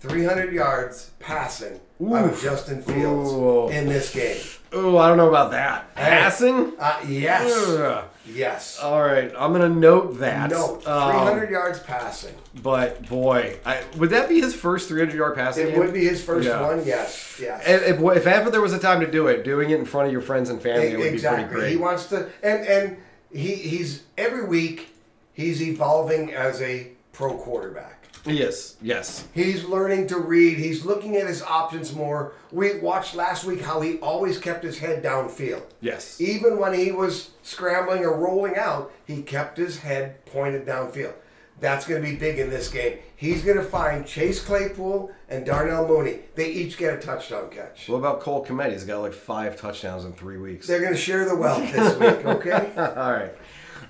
[0.00, 3.68] 300 yards passing out of Justin Fields Ooh.
[3.68, 4.40] in this game.
[4.72, 5.92] Oh, I don't know about that.
[5.96, 6.74] Passing?
[6.78, 7.50] Uh, yes.
[7.68, 8.04] Ugh.
[8.32, 8.78] Yes.
[8.80, 10.50] All right, I'm gonna note that.
[10.50, 12.34] no, Um, 300 yards passing.
[12.62, 15.66] but boy, I, would that be his first 300 yard passing?
[15.68, 15.78] It game?
[15.78, 16.60] would be his first Yeah.
[16.60, 16.84] one.
[16.84, 17.38] Yes.
[17.40, 17.66] Yes.
[17.66, 20.08] If, if, if ever there was a time to do it, doing it in front
[20.08, 21.44] of your friends and family, it would exactly.
[21.44, 21.70] be pretty great.
[21.70, 22.96] He wants to, and and
[23.32, 24.88] he he's every week
[25.32, 27.94] he's evolving as a pro quarterback.
[28.26, 30.58] yes, yes, He's learning to read.
[30.58, 32.32] He's looking at his options more.
[32.52, 35.62] We watched last week how he always kept his head downfield.
[35.80, 36.20] yes.
[36.20, 41.14] Even when he was scrambling or rolling out, he kept his head pointed downfield.
[41.60, 42.98] That's going to be big in this game.
[43.16, 46.20] He's going to find Chase Claypool and Darnell Mooney.
[46.36, 47.88] They each get a touchdown catch.
[47.88, 48.72] What about Cole Kmet?
[48.72, 50.66] He's got like five touchdowns in three weeks.
[50.68, 52.72] They're going to share the wealth this week, okay?
[52.76, 53.32] all right.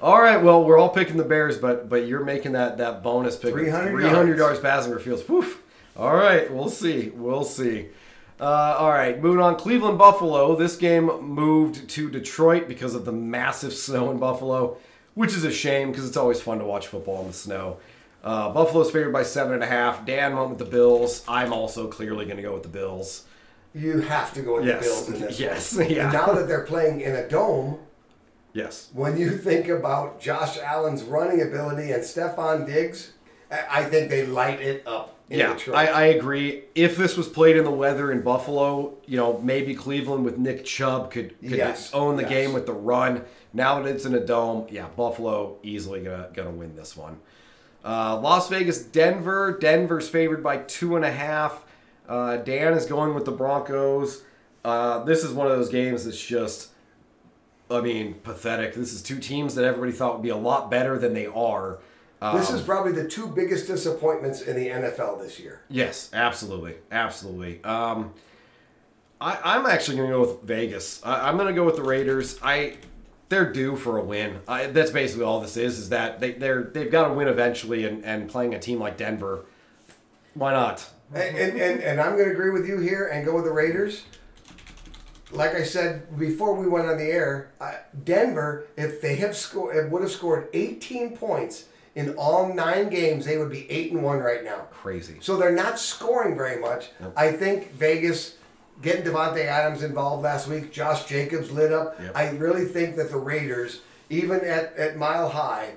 [0.01, 3.37] All right, well, we're all picking the Bears, but but you're making that that bonus
[3.37, 3.53] pick.
[3.53, 4.39] 300 300 yards.
[4.39, 5.29] yards passing for Fields.
[5.29, 5.61] Woof.
[5.97, 7.09] All right, we'll see.
[7.09, 7.89] We'll see.
[8.41, 9.57] Uh, all right, moving on.
[9.57, 10.55] Cleveland Buffalo.
[10.55, 14.77] This game moved to Detroit because of the massive snow in Buffalo,
[15.19, 17.77] which is a shame because it's always fun to watch football in the snow.
[18.23, 20.07] Uh, Buffalo's favored by seven and a half.
[20.07, 21.25] Dan went with the Bills.
[21.27, 23.25] I'm also clearly going to go with the Bills.
[23.75, 24.79] You have to go with Yes.
[24.79, 25.91] the Bills in this Yes, one.
[25.91, 26.05] yeah.
[26.05, 27.81] And now that they're playing in a dome,
[28.53, 28.91] Yes.
[28.93, 33.13] when you think about Josh Allen's running ability and Stefon Diggs,
[33.51, 35.59] I think they light it up Yeah.
[35.75, 36.65] I, I agree.
[36.75, 40.65] If this was played in the weather in Buffalo, you know, maybe Cleveland with Nick
[40.65, 42.31] Chubb could, could Yes, own the yes.
[42.31, 43.25] game with the run.
[43.53, 47.19] Now that it's in a dome, yeah, Buffalo easily gonna gonna win this one.
[47.85, 49.57] Uh, Las Vegas, Denver.
[49.59, 51.65] Denver's favored by two and a half.
[52.09, 54.23] Uh, Dan is going with the Broncos.
[54.65, 56.71] Uh, this is one of those games that's just
[57.71, 58.75] I mean, pathetic.
[58.75, 61.79] This is two teams that everybody thought would be a lot better than they are.
[62.21, 65.63] This Um, is probably the two biggest disappointments in the NFL this year.
[65.69, 67.63] Yes, absolutely, absolutely.
[67.63, 68.13] Um,
[69.21, 71.01] I, I'm actually going to go with Vegas.
[71.05, 72.39] I, I'm going to go with the Raiders.
[72.43, 72.75] I
[73.29, 74.41] they're due for a win.
[74.49, 75.79] I, that's basically all this is.
[75.79, 78.97] Is that they they're they've got to win eventually, and, and playing a team like
[78.97, 79.45] Denver,
[80.35, 80.89] why not?
[81.15, 83.53] And, and, and, and I'm going to agree with you here and go with the
[83.53, 84.05] Raiders.
[85.31, 89.91] Like I said before we went on the air, uh, Denver, if they have scored,
[89.91, 91.67] would have scored 18 points
[91.99, 94.69] in all nine games, they would be eight and one right now.
[94.71, 95.17] Crazy.
[95.21, 96.91] So they're not scoring very much.
[97.17, 98.37] I think Vegas
[98.81, 102.01] getting Davante Adams involved last week, Josh Jacobs lit up.
[102.01, 102.17] Yep.
[102.17, 103.81] I really think that the Raiders,
[104.11, 105.73] even at, at Mile High,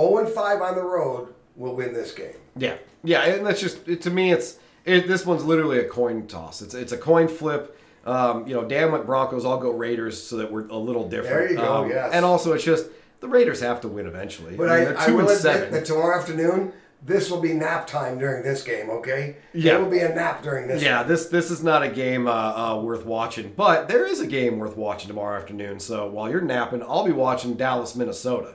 [0.00, 2.36] 0 and 5 on the road, will win this game.
[2.56, 4.32] Yeah, yeah, and that's just it, to me.
[4.32, 6.62] It's it, this one's literally a coin toss.
[6.62, 7.78] It's it's a coin flip.
[8.06, 9.44] Um, you know, Dan went Broncos.
[9.44, 11.28] I'll go Raiders, so that we're a little different.
[11.28, 12.10] There you go, Um, yes.
[12.14, 12.86] And also, it's just
[13.26, 14.56] the Raiders have to win eventually.
[14.56, 16.72] But I I, mean, they're I, will admit that tomorrow afternoon,
[17.02, 19.36] this will be nap time during this game, okay?
[19.52, 19.76] Yeah.
[19.76, 21.08] it will be a nap during this Yeah, one.
[21.08, 24.58] this this is not a game uh, uh, worth watching, but there is a game
[24.58, 25.78] worth watching tomorrow afternoon.
[25.80, 28.54] So while you're napping, I'll be watching Dallas, Minnesota,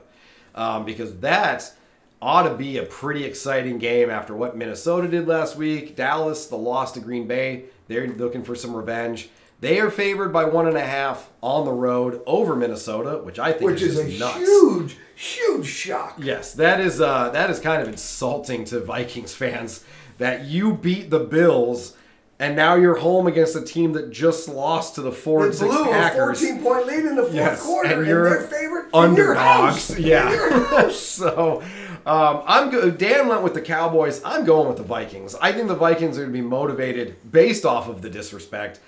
[0.54, 1.72] um, because that
[2.20, 5.96] ought to be a pretty exciting game after what Minnesota did last week.
[5.96, 9.28] Dallas, the loss to Green Bay, they're looking for some revenge.
[9.62, 13.52] They are favored by one and a half on the road over Minnesota, which I
[13.52, 14.36] think Which is, is a nuts.
[14.38, 16.16] huge, huge shock.
[16.20, 19.84] Yes, that is uh, that is kind of insulting to Vikings fans
[20.18, 21.96] that you beat the Bills
[22.40, 25.72] and now you're home against a team that just lost to the four and six
[25.72, 29.96] blew a 14 point lead in the fourth Yes, quarter, and and, you're favorite underdogs.
[29.96, 30.26] Yeah.
[30.26, 30.96] In your house.
[30.98, 31.62] so
[32.04, 34.20] um, I'm go- Dan went with the Cowboys.
[34.24, 35.36] I'm going with the Vikings.
[35.40, 38.80] I think the Vikings are going to be motivated based off of the disrespect.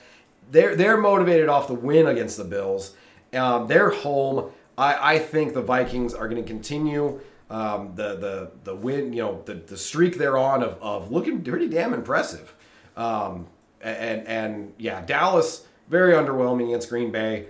[0.50, 2.94] They're they're motivated off the win against the Bills.
[3.32, 4.50] Um, they're home.
[4.76, 7.20] I, I think the Vikings are going to continue
[7.50, 9.12] um, the the the win.
[9.12, 12.54] You know the, the streak they're on of, of looking pretty damn impressive.
[12.96, 13.46] Um,
[13.80, 17.46] and and yeah, Dallas very underwhelming against Green Bay.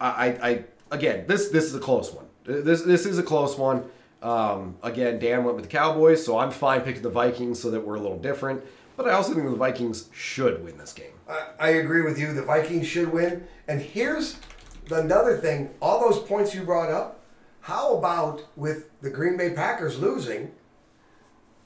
[0.00, 2.26] I, I, I again, this this is a close one.
[2.44, 3.84] This this is a close one.
[4.22, 7.86] Um, again, Dan went with the Cowboys, so I'm fine picking the Vikings so that
[7.86, 8.64] we're a little different.
[8.98, 11.12] But I also think the Vikings should win this game.
[11.30, 12.32] I, I agree with you.
[12.32, 13.46] The Vikings should win.
[13.68, 14.38] And here's
[14.90, 17.20] another thing all those points you brought up,
[17.60, 20.50] how about with the Green Bay Packers losing?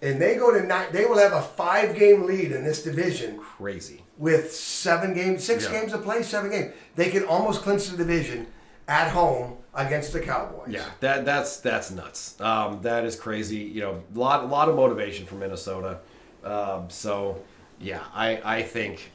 [0.03, 3.39] And they go to nine, they will have a five game lead in this division
[3.39, 4.03] Crazy.
[4.18, 5.80] with seven games, six Yeah.
[5.80, 6.74] games to play, seven games.
[6.97, 8.47] They can almost clinch the division
[8.87, 10.68] at home against the Cowboys.
[10.68, 12.39] Yeah, that that's that's nuts.
[12.43, 13.57] Um, that is crazy.
[13.59, 16.01] You know, a lot lot of motivation for Minnesota.
[16.45, 17.43] Um, so
[17.80, 19.12] yeah, I I think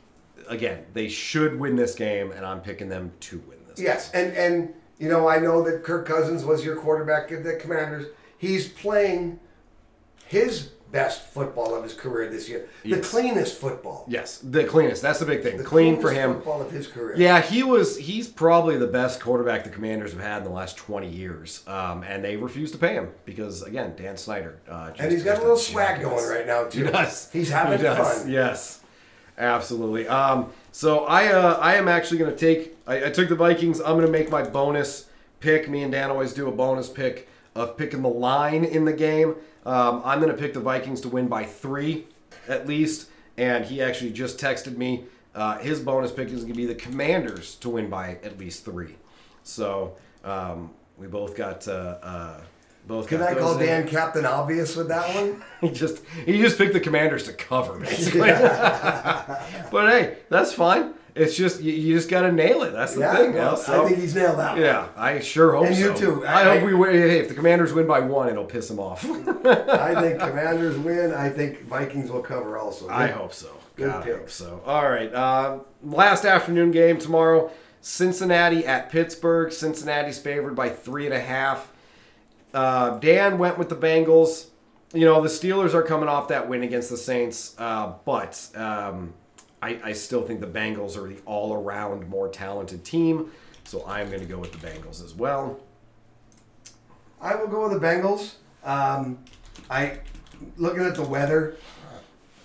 [0.47, 3.79] again they should win this game, and I'm picking them to win this.
[3.79, 7.55] Yes, and and you know I know that Kirk Cousins was your quarterback at the
[7.55, 8.07] Commanders.
[8.37, 9.39] He's playing
[10.27, 12.67] his best football of his career this year.
[12.83, 13.09] The Yes.
[13.11, 14.05] cleanest football.
[14.07, 15.01] Yes, the cleanest.
[15.01, 15.57] That's the big thing.
[15.57, 16.35] The Clean for him.
[16.35, 17.15] Football of his career.
[17.17, 17.97] Yeah, he was.
[17.97, 22.03] He's probably the best quarterback the Commanders have had in the last twenty years, um,
[22.03, 24.59] and they refuse to pay him because again, Dan Snyder.
[24.69, 26.85] Uh, just- and he's got a little swag going right now too.
[26.85, 27.29] He does.
[27.33, 28.21] He's having He does.
[28.23, 28.31] fun.
[28.31, 28.79] Yes,
[29.37, 30.07] absolutely.
[30.07, 32.75] Um, so I, uh, I am actually going to take.
[32.87, 33.79] I, I took the Vikings.
[33.79, 35.09] I'm going to make my bonus
[35.39, 35.69] pick.
[35.69, 37.27] Me and Dan always do a bonus pick
[37.57, 39.35] of picking the line in the game.
[39.65, 42.05] Um, I'm going to pick the Vikings to win by three,
[42.47, 43.09] at least.
[43.35, 45.05] And he actually just texted me.
[45.33, 48.63] Uh, his bonus pick is going to be the Commanders to win by at least
[48.63, 48.95] three.
[49.43, 51.67] So um, we both got.
[51.67, 52.41] Uh, uh,
[52.87, 53.65] both Can got I call in.
[53.65, 55.43] Dan Captain Obvious with that one?
[55.61, 58.21] He just he just picked the commanders to cover basically.
[58.29, 60.93] but hey, that's fine.
[61.17, 62.71] It's just you, you just got to nail it.
[62.71, 63.33] That's the yeah, thing.
[63.33, 64.53] well, so- I think he's nailed that.
[64.53, 64.61] one.
[64.61, 65.81] yeah, I sure hope And so.
[65.81, 66.25] you too.
[66.25, 66.93] I, I- hope we win.
[66.93, 69.03] Hey, if the commanders win by one, it'll piss him off.
[69.45, 71.13] I think Commanders win.
[71.13, 72.87] I think Vikings will cover also.
[72.89, 73.49] I hope so.
[73.75, 74.61] Good God, I hope so.
[74.65, 75.13] All right.
[75.13, 77.51] Uh, last afternoon game tomorrow.
[77.81, 79.51] Cincinnati at Pittsburgh.
[79.51, 81.71] Cincinnati's favored by three and a half.
[82.53, 84.47] Uh, Dan went with the Bengals.
[84.93, 89.13] You know the Steelers are coming off that win against the Saints, uh, but um,
[89.61, 93.31] I, I still think the Bengals are the all-around more talented team.
[93.63, 95.59] So I'm going to go with the Bengals as well.
[97.19, 98.33] I will go with the Bengals.
[98.63, 99.19] Um,
[99.69, 99.99] I
[100.55, 101.55] looking at the weather,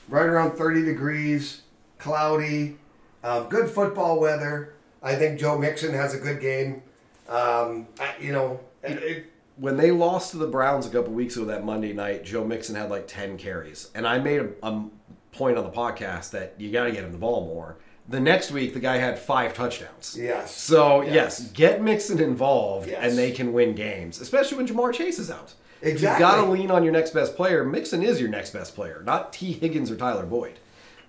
[0.09, 1.63] right around 30 degrees,
[1.99, 2.79] cloudy,
[3.23, 4.75] um, good football weather.
[5.03, 6.83] I think Joe Mixon has a good game.
[7.29, 11.37] Um, I, you know, it, it- when they lost to the Browns a couple weeks
[11.37, 13.91] ago that Monday night, Joe Mixon had like 10 carries.
[13.95, 14.89] And I made a, a
[15.33, 17.79] point on the podcast that you got to get him the ball more.
[18.09, 20.17] The next week, the guy had five touchdowns.
[20.21, 20.55] Yes.
[20.57, 21.15] So Yes.
[21.15, 22.99] yes, get Mixon involved, Yes.
[23.03, 25.55] and they can win games, especially when Ja'Marr Chase is out.
[25.81, 26.25] Exactly.
[26.25, 27.65] You got to lean on your next best player.
[27.65, 30.59] Mixon is your next best player, not Tee Higgins or Tyler Boyd.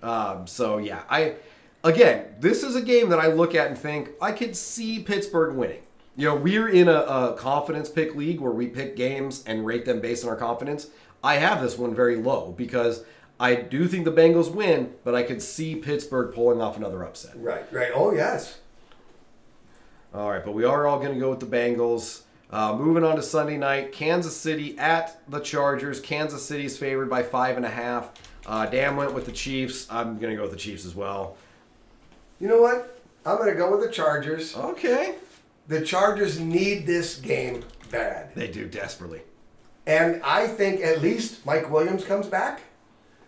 [0.01, 1.35] Um, so yeah, I
[1.83, 5.55] again, this is a game that I look at and think I could see Pittsburgh
[5.55, 5.81] winning.
[6.15, 9.85] You know, we're in a, a confidence pick league where we pick games and rate
[9.85, 10.87] them based on our confidence.
[11.23, 13.03] I have this one very low because
[13.43, 17.33] I do think the Bengals win, but I could see Pittsburgh pulling off another upset.
[17.35, 17.91] Right, right.
[17.93, 18.59] Oh, yes.
[20.13, 22.21] All right, but we are all going to go with the Bengals.
[22.49, 25.99] Uh, moving on to Sunday night, Kansas City at the Chargers.
[25.99, 28.11] Kansas City's favored by five and a half.
[28.45, 29.87] Uh, Dan went with the Chiefs.
[29.91, 31.35] I'm going to go with the Chiefs as well.
[32.39, 32.97] You know what?
[33.25, 34.55] I'm going to go with the Chargers.
[34.55, 35.15] Okay.
[35.67, 38.33] The Chargers need this game bad.
[38.35, 39.23] They do desperately.
[39.85, 42.61] And I think at least Mike Williams comes back.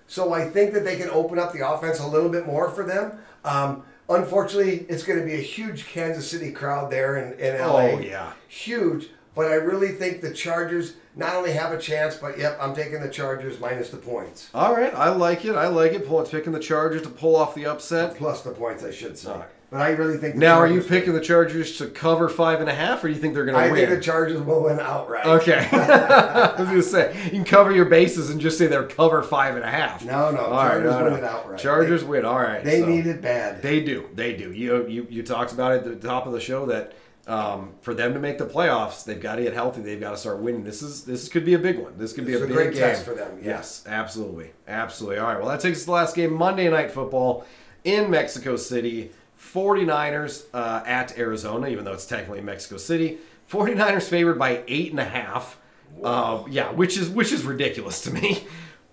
[0.07, 2.83] So I think that they can open up the offense a little bit more for
[2.83, 3.19] them.
[3.43, 7.79] Um, unfortunately, it's going to be a huge Kansas City crowd there in, in LA.
[7.79, 8.33] Oh, yeah.
[8.47, 9.09] Huge.
[9.33, 13.01] But I really think the Chargers not only have a chance, but yep, I'm taking
[13.01, 14.49] the Chargers minus the points.
[14.53, 15.55] All right, I like it.
[15.55, 16.07] I like it.
[16.07, 18.15] Pull, picking the Chargers to pull off the upset.
[18.15, 19.31] Plus the points, I should say.
[19.31, 19.49] All right.
[19.75, 22.69] But I really think Now, are you Chargers- picking the Chargers to cover five and
[22.69, 23.83] a half, or do you think they're going to win?
[23.83, 25.25] I think the Chargers will win outright.
[25.25, 25.67] Okay.
[25.71, 29.21] I was going to say, you can cover your bases and just say they're cover
[29.21, 30.05] five and a half.
[30.05, 31.27] No, no, All right, Chargers no, win no.
[31.27, 31.59] outright.
[31.59, 32.25] Chargers They- win.
[32.25, 32.63] All right.
[32.63, 33.61] They so- need it bad.
[33.61, 34.09] They do.
[34.13, 34.51] They do.
[34.53, 36.93] You you you talked about it at the top of the show that
[37.27, 39.81] um, for them to make the playoffs, they've got to get healthy.
[39.81, 40.63] They've got to start winning.
[40.63, 41.97] This is this could be a big one.
[41.97, 43.47] This could be This a is a big great game test for them, yeah.
[43.57, 45.17] Yes, absolutely, absolutely.
[45.19, 45.39] All right.
[45.39, 47.45] Well, that takes us to the last game, Monday Night Football
[47.83, 49.11] in Mexico City.
[49.53, 53.19] 49ers uh, at Arizona, even though it's technically Mexico City.
[53.49, 55.59] 49ers favored by eight and a half.
[56.03, 58.45] Uh, yeah, which is which is ridiculous to me.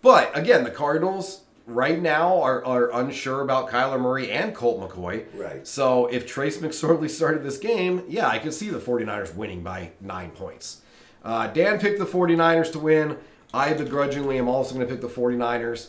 [0.03, 5.25] But again, the Cardinals right now are, are unsure about Kyler Murray and Colt McCoy.
[5.35, 5.67] Right.
[5.67, 9.93] So if Trace McSorley started this game, yeah, I could see the 49ers winning by
[10.01, 10.83] nine points.
[11.25, 13.17] Uh, Dan picked the 49ers to win.
[13.55, 15.89] I begrudgingly am also going to pick the 49ers.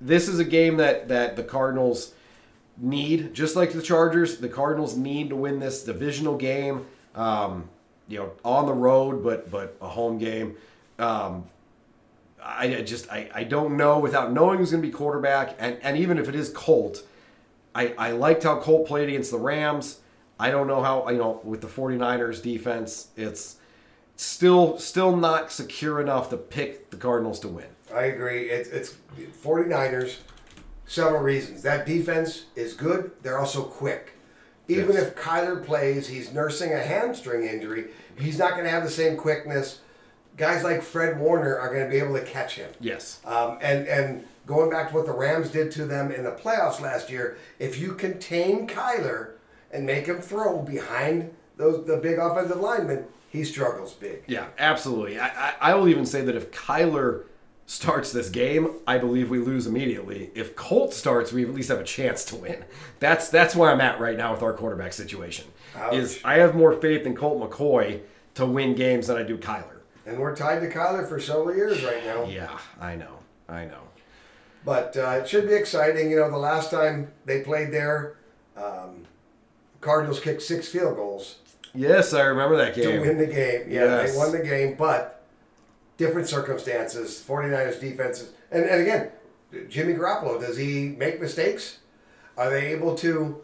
[0.00, 2.14] This is a game that, that the Cardinals
[2.82, 6.86] need, just like the Chargers, the Cardinals need to win this divisional game.
[7.14, 7.68] Um,
[8.08, 10.56] you know, on the road, but but a home game.
[10.98, 11.46] Um,
[12.42, 15.78] I I just I, I don't know without knowing who's going to be quarterback, and,
[15.82, 17.06] and even if it is Colt,
[17.74, 20.00] I, I liked how Colt played against the Rams.
[20.38, 23.56] I don't know how you know with the 49ers defense, it's
[24.16, 27.66] still still not secure enough to pick the Cardinals to win.
[27.94, 28.50] I agree.
[28.50, 28.94] It's, it's
[29.42, 30.16] 49ers.
[30.92, 31.62] Several reasons.
[31.62, 33.12] That defense is good.
[33.22, 34.12] They're also quick.
[34.68, 35.04] Even Yes.
[35.04, 37.86] if Kyler plays, he's nursing a hamstring injury.
[38.18, 39.78] He's not going to have the same quickness.
[40.36, 42.70] Guys like Fred Warner are going to be able to catch him.
[42.78, 43.20] Yes.
[43.24, 46.78] Um, and and going back to what the Rams did to them in the playoffs
[46.78, 49.30] last year, if you contain Kyler
[49.72, 54.24] and make him throw behind those the big offensive linemen, he struggles big.
[54.26, 55.18] Yeah, absolutely.
[55.18, 57.24] I, I, I will even say that if Kyler
[57.66, 60.30] starts this game, I believe we lose immediately.
[60.34, 62.64] If Colt starts, we at least have a chance to win.
[63.00, 65.46] That's that's where I'm at right now with our quarterback situation.
[65.76, 65.94] Ouch.
[65.94, 68.00] Is I have more faith in Colt McCoy
[68.34, 69.80] to win games than I do Kyler.
[70.06, 72.24] And we're tied to Kyler for several years right now.
[72.24, 73.18] Yeah, I know.
[73.48, 73.78] I know.
[74.64, 76.10] But uh, it should be exciting.
[76.10, 78.16] You know, the last time they played there,
[78.56, 79.06] um,
[79.80, 81.36] Cardinals kicked six field goals
[81.74, 82.84] Yes, I remember that game.
[82.84, 83.64] to win the game.
[83.68, 84.12] Yeah, Yes.
[84.12, 85.21] they won the game, but
[86.02, 87.22] different circumstances.
[87.26, 88.32] 49ers defenses.
[88.50, 89.10] And, and again,
[89.68, 91.78] Jimmy Garoppolo, does he make mistakes?
[92.36, 93.42] Are they able to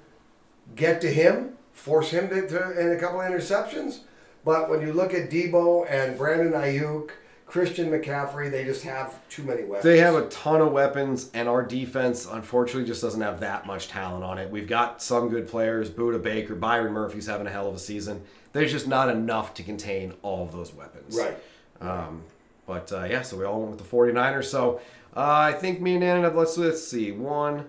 [0.74, 4.00] get to him, force him to, to in a couple of interceptions?
[4.44, 7.10] But when you look at Deebo and Brandon Aiyuk,
[7.46, 9.84] Christian McCaffrey, they just have too many weapons.
[9.84, 13.88] They have a ton of weapons, and our defense, unfortunately, just doesn't have that much
[13.88, 14.50] talent on it.
[14.50, 18.22] We've got some good players, Budda Baker, Byron Murphy's having a hell of a season.
[18.52, 21.16] There's just not enough to contain all of those weapons.
[21.16, 21.38] Right.
[21.80, 22.22] Um,
[22.68, 24.44] but uh, yeah, so we all went with the 49ers.
[24.44, 24.80] So
[25.16, 27.10] uh, I think me and Dan, let's, let's see.
[27.12, 27.64] One,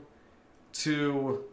[0.73, 1.45] two,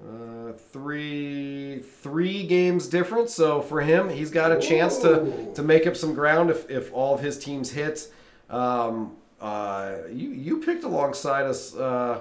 [0.00, 3.34] uh, three, three games difference.
[3.34, 6.92] So for him, he's got a chance to, to make up some ground if, if
[6.94, 8.10] all of his teams hit.
[8.48, 11.74] Um, uh, you, you picked alongside us.
[11.74, 12.20] Uh,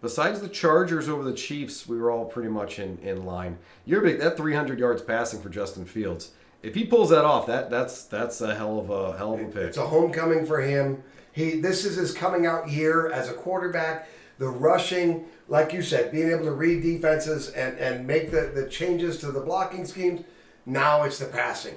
[0.00, 3.58] besides the Chargers over the Chiefs, we were all pretty much in, in line.
[3.84, 4.20] You're big.
[4.20, 6.30] That 300 yards passing for Justin Fields.
[6.64, 9.44] If he pulls that off, that that's that's a hell of a hell of a
[9.44, 9.56] pick.
[9.64, 11.02] It's a homecoming for him.
[11.32, 14.08] He this is his coming out year as a quarterback.
[14.38, 18.68] The rushing, like you said, being able to read defenses and, and make the, the
[18.68, 20.24] changes to the blocking schemes.
[20.66, 21.74] Now it's the passing.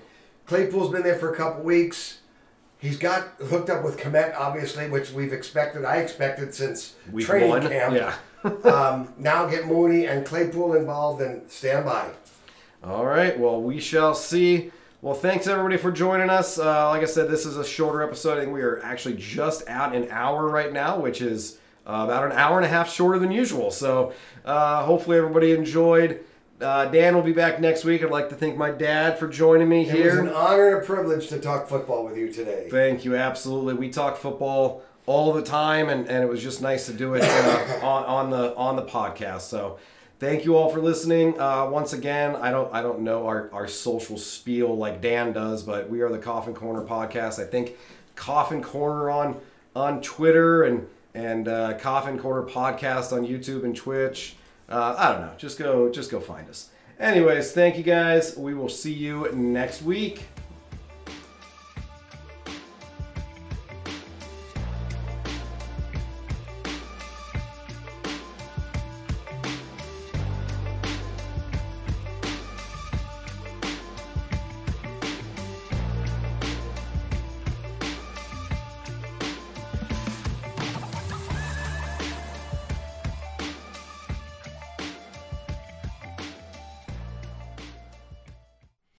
[0.48, 2.20] Claypool's been there for a couple weeks.
[2.80, 5.84] He's got hooked up with Kmet, obviously, which we've expected.
[5.84, 7.94] I expected since Week training one, camp.
[7.96, 8.16] yeah.
[8.72, 12.10] um, now get Mooney and Claypool involved and stand by.
[12.84, 13.38] All right.
[13.38, 14.72] Well, we shall see.
[15.02, 16.58] Well, thanks everybody for joining us.
[16.58, 18.38] Uh, like I said, this is a shorter episode.
[18.38, 22.26] I think we are actually just at an hour right now, which is uh, about
[22.26, 23.70] an hour and a half shorter than usual.
[23.70, 26.22] So uh, hopefully everybody enjoyed.
[26.60, 28.02] Uh, Dan will be back next week.
[28.04, 30.20] I'd like to thank my dad for joining me It was here.
[30.20, 32.68] an honor and a privilege to talk football with you today.
[32.72, 33.16] Thank you.
[33.16, 33.76] Absolutely.
[33.76, 37.22] We talk football all the time, and, and it was just nice to do it
[37.24, 39.42] uh, on, on the on the podcast.
[39.42, 39.78] So,
[40.20, 41.40] thank you all for listening.
[41.40, 45.64] Uh, once again, I don't I don't know our, our social spiel like Dan does,
[45.64, 47.40] but we are the Coffin Corner podcast.
[47.40, 47.76] I think
[48.16, 49.40] Coffin Corner on
[49.76, 54.36] on Twitter and and uh, Coffin Corner podcast on YouTube and Twitch.
[54.70, 55.34] Uh, I don't know.
[55.38, 56.70] Just go just go find us.
[57.00, 58.36] Anyways, thank you guys.
[58.36, 60.24] We will see you next week.